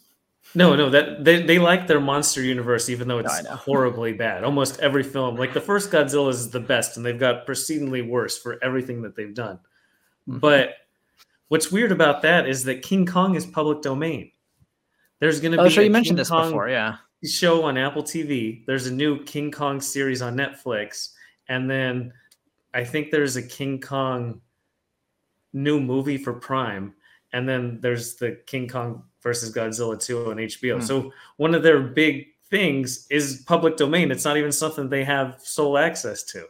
[0.54, 3.50] No, no, that they, they like their monster universe, even though it's know.
[3.50, 4.42] horribly bad.
[4.42, 8.38] Almost every film, like the first Godzilla is the best, and they've got proceedingly worse
[8.38, 9.60] for everything that they've done.
[10.28, 10.40] Mhm.
[10.40, 10.70] But
[11.48, 14.32] what's weird about that is that King Kong is public domain.
[15.20, 16.96] There's going to Oh, be sure, a you mentioned King this Kong before, yeah.
[17.24, 18.64] Show on Apple TV.
[18.66, 21.10] There's a new King Kong series on Netflix,
[21.48, 22.12] and then
[22.72, 24.40] I think there's a King Kong
[25.52, 26.94] new movie for Prime,
[27.32, 30.76] and then there's the King Kong versus Godzilla 2 on HBO.
[30.76, 30.84] Hmm.
[30.84, 34.10] So one of their big things is public domain.
[34.10, 36.46] It's not even something they have sole access to.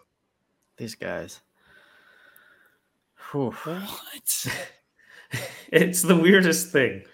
[0.76, 1.40] These guys.
[3.30, 3.50] Whew.
[3.50, 4.46] what?
[5.72, 7.04] It's the weirdest thing.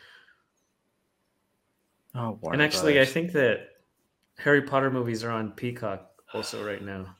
[2.16, 3.08] Oh, Warner and actually, Brothers.
[3.08, 3.68] I think that
[4.38, 7.14] Harry Potter movies are on Peacock also right now.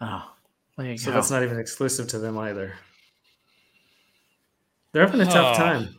[0.00, 0.32] Oh,
[0.76, 1.14] there you So go.
[1.16, 2.74] that's not even exclusive to them either.
[4.92, 5.62] They're having a tough Huh.
[5.64, 5.94] time.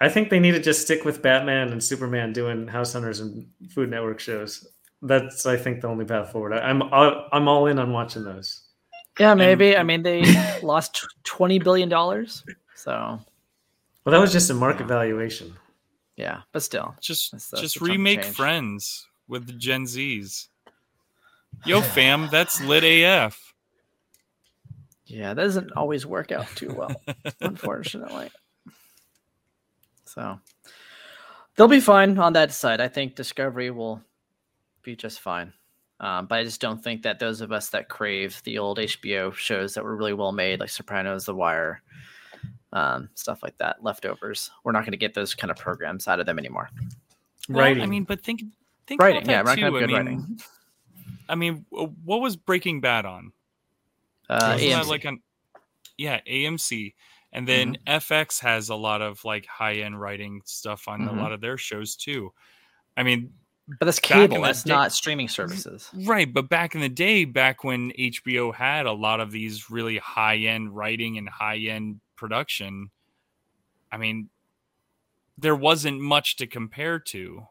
[0.00, 3.46] I think they need to just stick with Batman and Superman doing House Hunters and
[3.70, 4.66] Food Network shows.
[5.02, 6.52] That's I think the only path forward.
[6.54, 8.62] I, I'm all, I'm all in on watching those.
[9.20, 9.76] yeah, maybe.
[9.76, 10.22] I mean, they
[10.62, 12.44] lost twenty billion dollars,
[12.74, 13.20] so
[14.04, 15.54] Well, that was just a market valuation.
[16.22, 16.42] Yeah.
[16.52, 18.24] But still, Just That's- that's just a chunk of remake.
[18.24, 20.46] Friends with the Gen Zs.
[21.66, 23.52] Yo, fam, that's lit AF.
[25.06, 26.94] yeah, that doesn't always work out too well,
[27.40, 28.30] unfortunately.
[30.06, 30.38] So
[31.56, 32.80] they'll be fine on that side.
[32.80, 34.00] I think Discovery will
[34.82, 35.52] be just fine.
[36.00, 39.32] Um, but I just don't think that those of us that crave the old HBO
[39.34, 41.80] shows that were really well made, like Sopranos, The Wire,
[42.72, 46.20] um, stuff like that, leftovers, we're not going to get those kind of programs out
[46.20, 46.70] of them anymore.
[47.48, 47.82] Well, Writing.
[47.82, 48.42] I mean, but think
[48.86, 49.60] think Writing, about yeah, we're not too.
[49.62, 50.40] gonna I have good mean, writing.
[51.28, 53.32] I mean, what was Breaking Bad on?
[54.28, 54.86] Uh, AMC.
[54.86, 55.20] like on
[55.98, 56.94] yeah AMC,
[57.32, 61.10] and then FX has a lot of like high end writing stuff on Mhm.
[61.10, 62.32] a lot of their shows too.
[62.96, 63.32] I mean,
[63.78, 64.40] but that's cable.
[64.42, 65.90] That's day- not streaming services.
[66.06, 69.98] right, but back in the day, back when HBO had a lot of these really
[69.98, 72.90] high end writing and high end production,
[73.90, 74.28] I mean,
[75.36, 77.46] there wasn't much to compare to.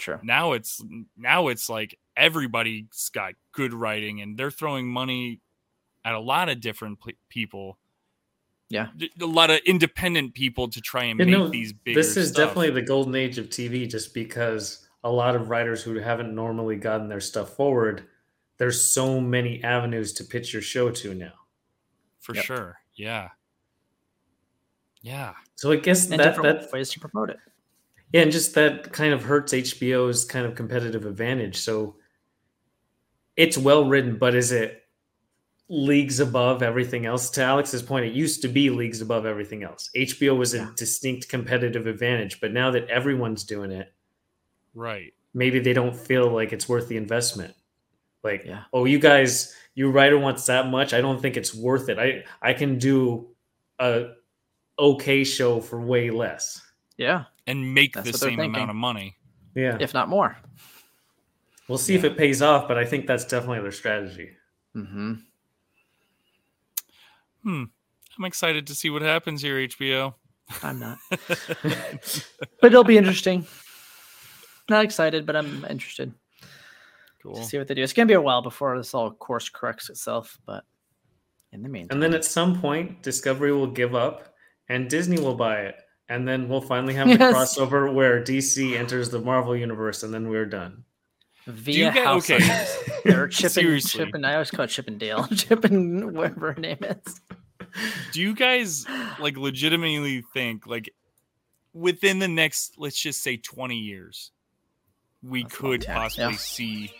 [0.00, 0.20] Sure.
[0.22, 0.80] now it's
[1.16, 5.40] now it's like everybody's got good writing and they're throwing money
[6.04, 7.78] at a lot of different pl- people
[8.68, 8.86] Yeah.
[8.96, 12.16] D- a lot of independent people to try and You make know, these bigger this
[12.16, 12.46] is stuff.
[12.50, 16.76] definitely the golden age of TV, just because a lot of writers who haven't normally
[16.76, 18.06] gotten their stuff forward,
[18.58, 21.32] there's so many avenues to pitch your show to now.
[22.20, 22.44] for Yep.
[22.44, 23.28] sure yeah
[25.02, 27.38] yeah So I guess And that that ways to promote it.
[28.12, 31.56] Yeah, and just that kind of hurts HBO's kind of competitive advantage.
[31.56, 31.96] So
[33.36, 34.82] it's well written, but is it
[35.68, 37.28] leagues above everything else.
[37.30, 39.90] To Alex's point, it used to be leagues above everything else.
[39.94, 43.92] HBO was a distinct competitive advantage, but now that everyone's doing it,
[44.74, 45.12] Right.
[45.34, 47.54] maybe they don't feel like it's worth the investment.
[48.24, 48.64] Like, Yeah.
[48.72, 50.94] oh, you guys, your writer wants that much.
[50.94, 51.98] I don't think it's worth it.
[51.98, 53.28] I I can do
[53.78, 54.12] a
[54.78, 56.62] okay show for way less.
[56.96, 59.16] Yeah, And make That's the same amount of money.
[59.54, 60.36] Yeah, if not more.
[61.68, 64.30] we'll see if it pays off, but I think that's definitely their strategy.
[64.76, 65.14] Mm-hmm.
[67.44, 67.64] Hmm.
[68.18, 70.14] I'm excited to see what happens here, HBO.
[70.62, 73.46] I'm not, but it'll be interesting.
[74.68, 76.12] Not excited, but I'm interested
[77.22, 77.36] Cool.
[77.36, 77.82] to see what they do.
[77.82, 80.64] It's gonna be a while before this all course corrects itself, but
[81.52, 84.34] in the meantime, And then at some point, Discovery will give up
[84.68, 85.76] and Disney will buy it.
[86.10, 87.34] And then we'll finally have the Yes.
[87.58, 90.84] crossover where DC enters the Marvel universe and then we're done.
[91.46, 92.42] via get- House okay.
[92.42, 92.76] Hunters.
[93.04, 94.04] They're chipping, Seriously.
[94.06, 94.24] chipping.
[94.24, 97.20] I always call it Chippendale, chipping whatever her name is.
[98.12, 98.86] Do you guys
[99.20, 100.90] like legitimately think like
[101.74, 104.30] within the next let's just say 20 years
[105.22, 106.38] we That's could possibly yeah.
[106.38, 106.90] see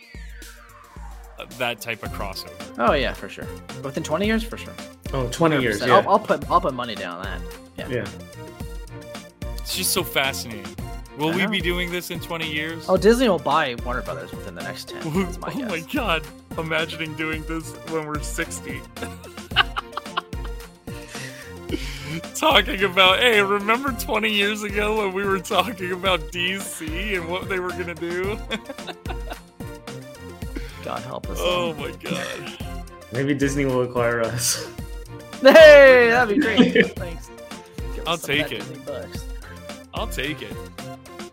[1.38, 2.74] uh, that type of crossover?
[2.78, 3.46] Oh yeah, for sure.
[3.82, 4.74] Within 20 years, for sure.
[5.12, 5.80] Oh, 20 years.
[5.80, 5.86] 100%.
[5.86, 5.96] Yeah.
[5.96, 7.40] I'll, I'll put I'll put money down on
[7.76, 7.90] that.
[7.90, 8.06] yeah.
[9.59, 10.74] It's just so fascinating.
[11.18, 12.86] Will we be doing this in 20 years?
[12.88, 15.02] Oh, Disney will buy Warner Brothers within the next 10.
[15.04, 15.92] oh That's my oh my guess.
[15.92, 16.22] god.
[16.56, 18.80] Imagining doing this when we're 60.
[22.34, 27.48] talking about, hey, remember 20 years ago when we were talking about DC and what
[27.48, 28.38] they were going to do?
[30.84, 31.38] God help us.
[31.40, 32.56] oh my god.
[33.12, 34.68] Maybe Disney will acquire us.
[35.43, 36.97] Hey, that'd be great.
[36.97, 37.30] Thanks.
[38.07, 39.20] I'll some of that take it.
[39.95, 40.53] I'll take it.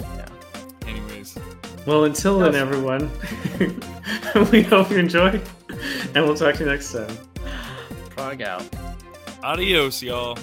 [0.01, 0.25] Yeah.
[0.87, 1.37] Anyways,
[1.85, 3.09] Well, until then, everyone,
[4.51, 5.39] we hope you enjoy,
[6.13, 7.15] and we'll talk to you next time.
[8.11, 8.63] Frog out.
[9.43, 10.37] adios, y'all.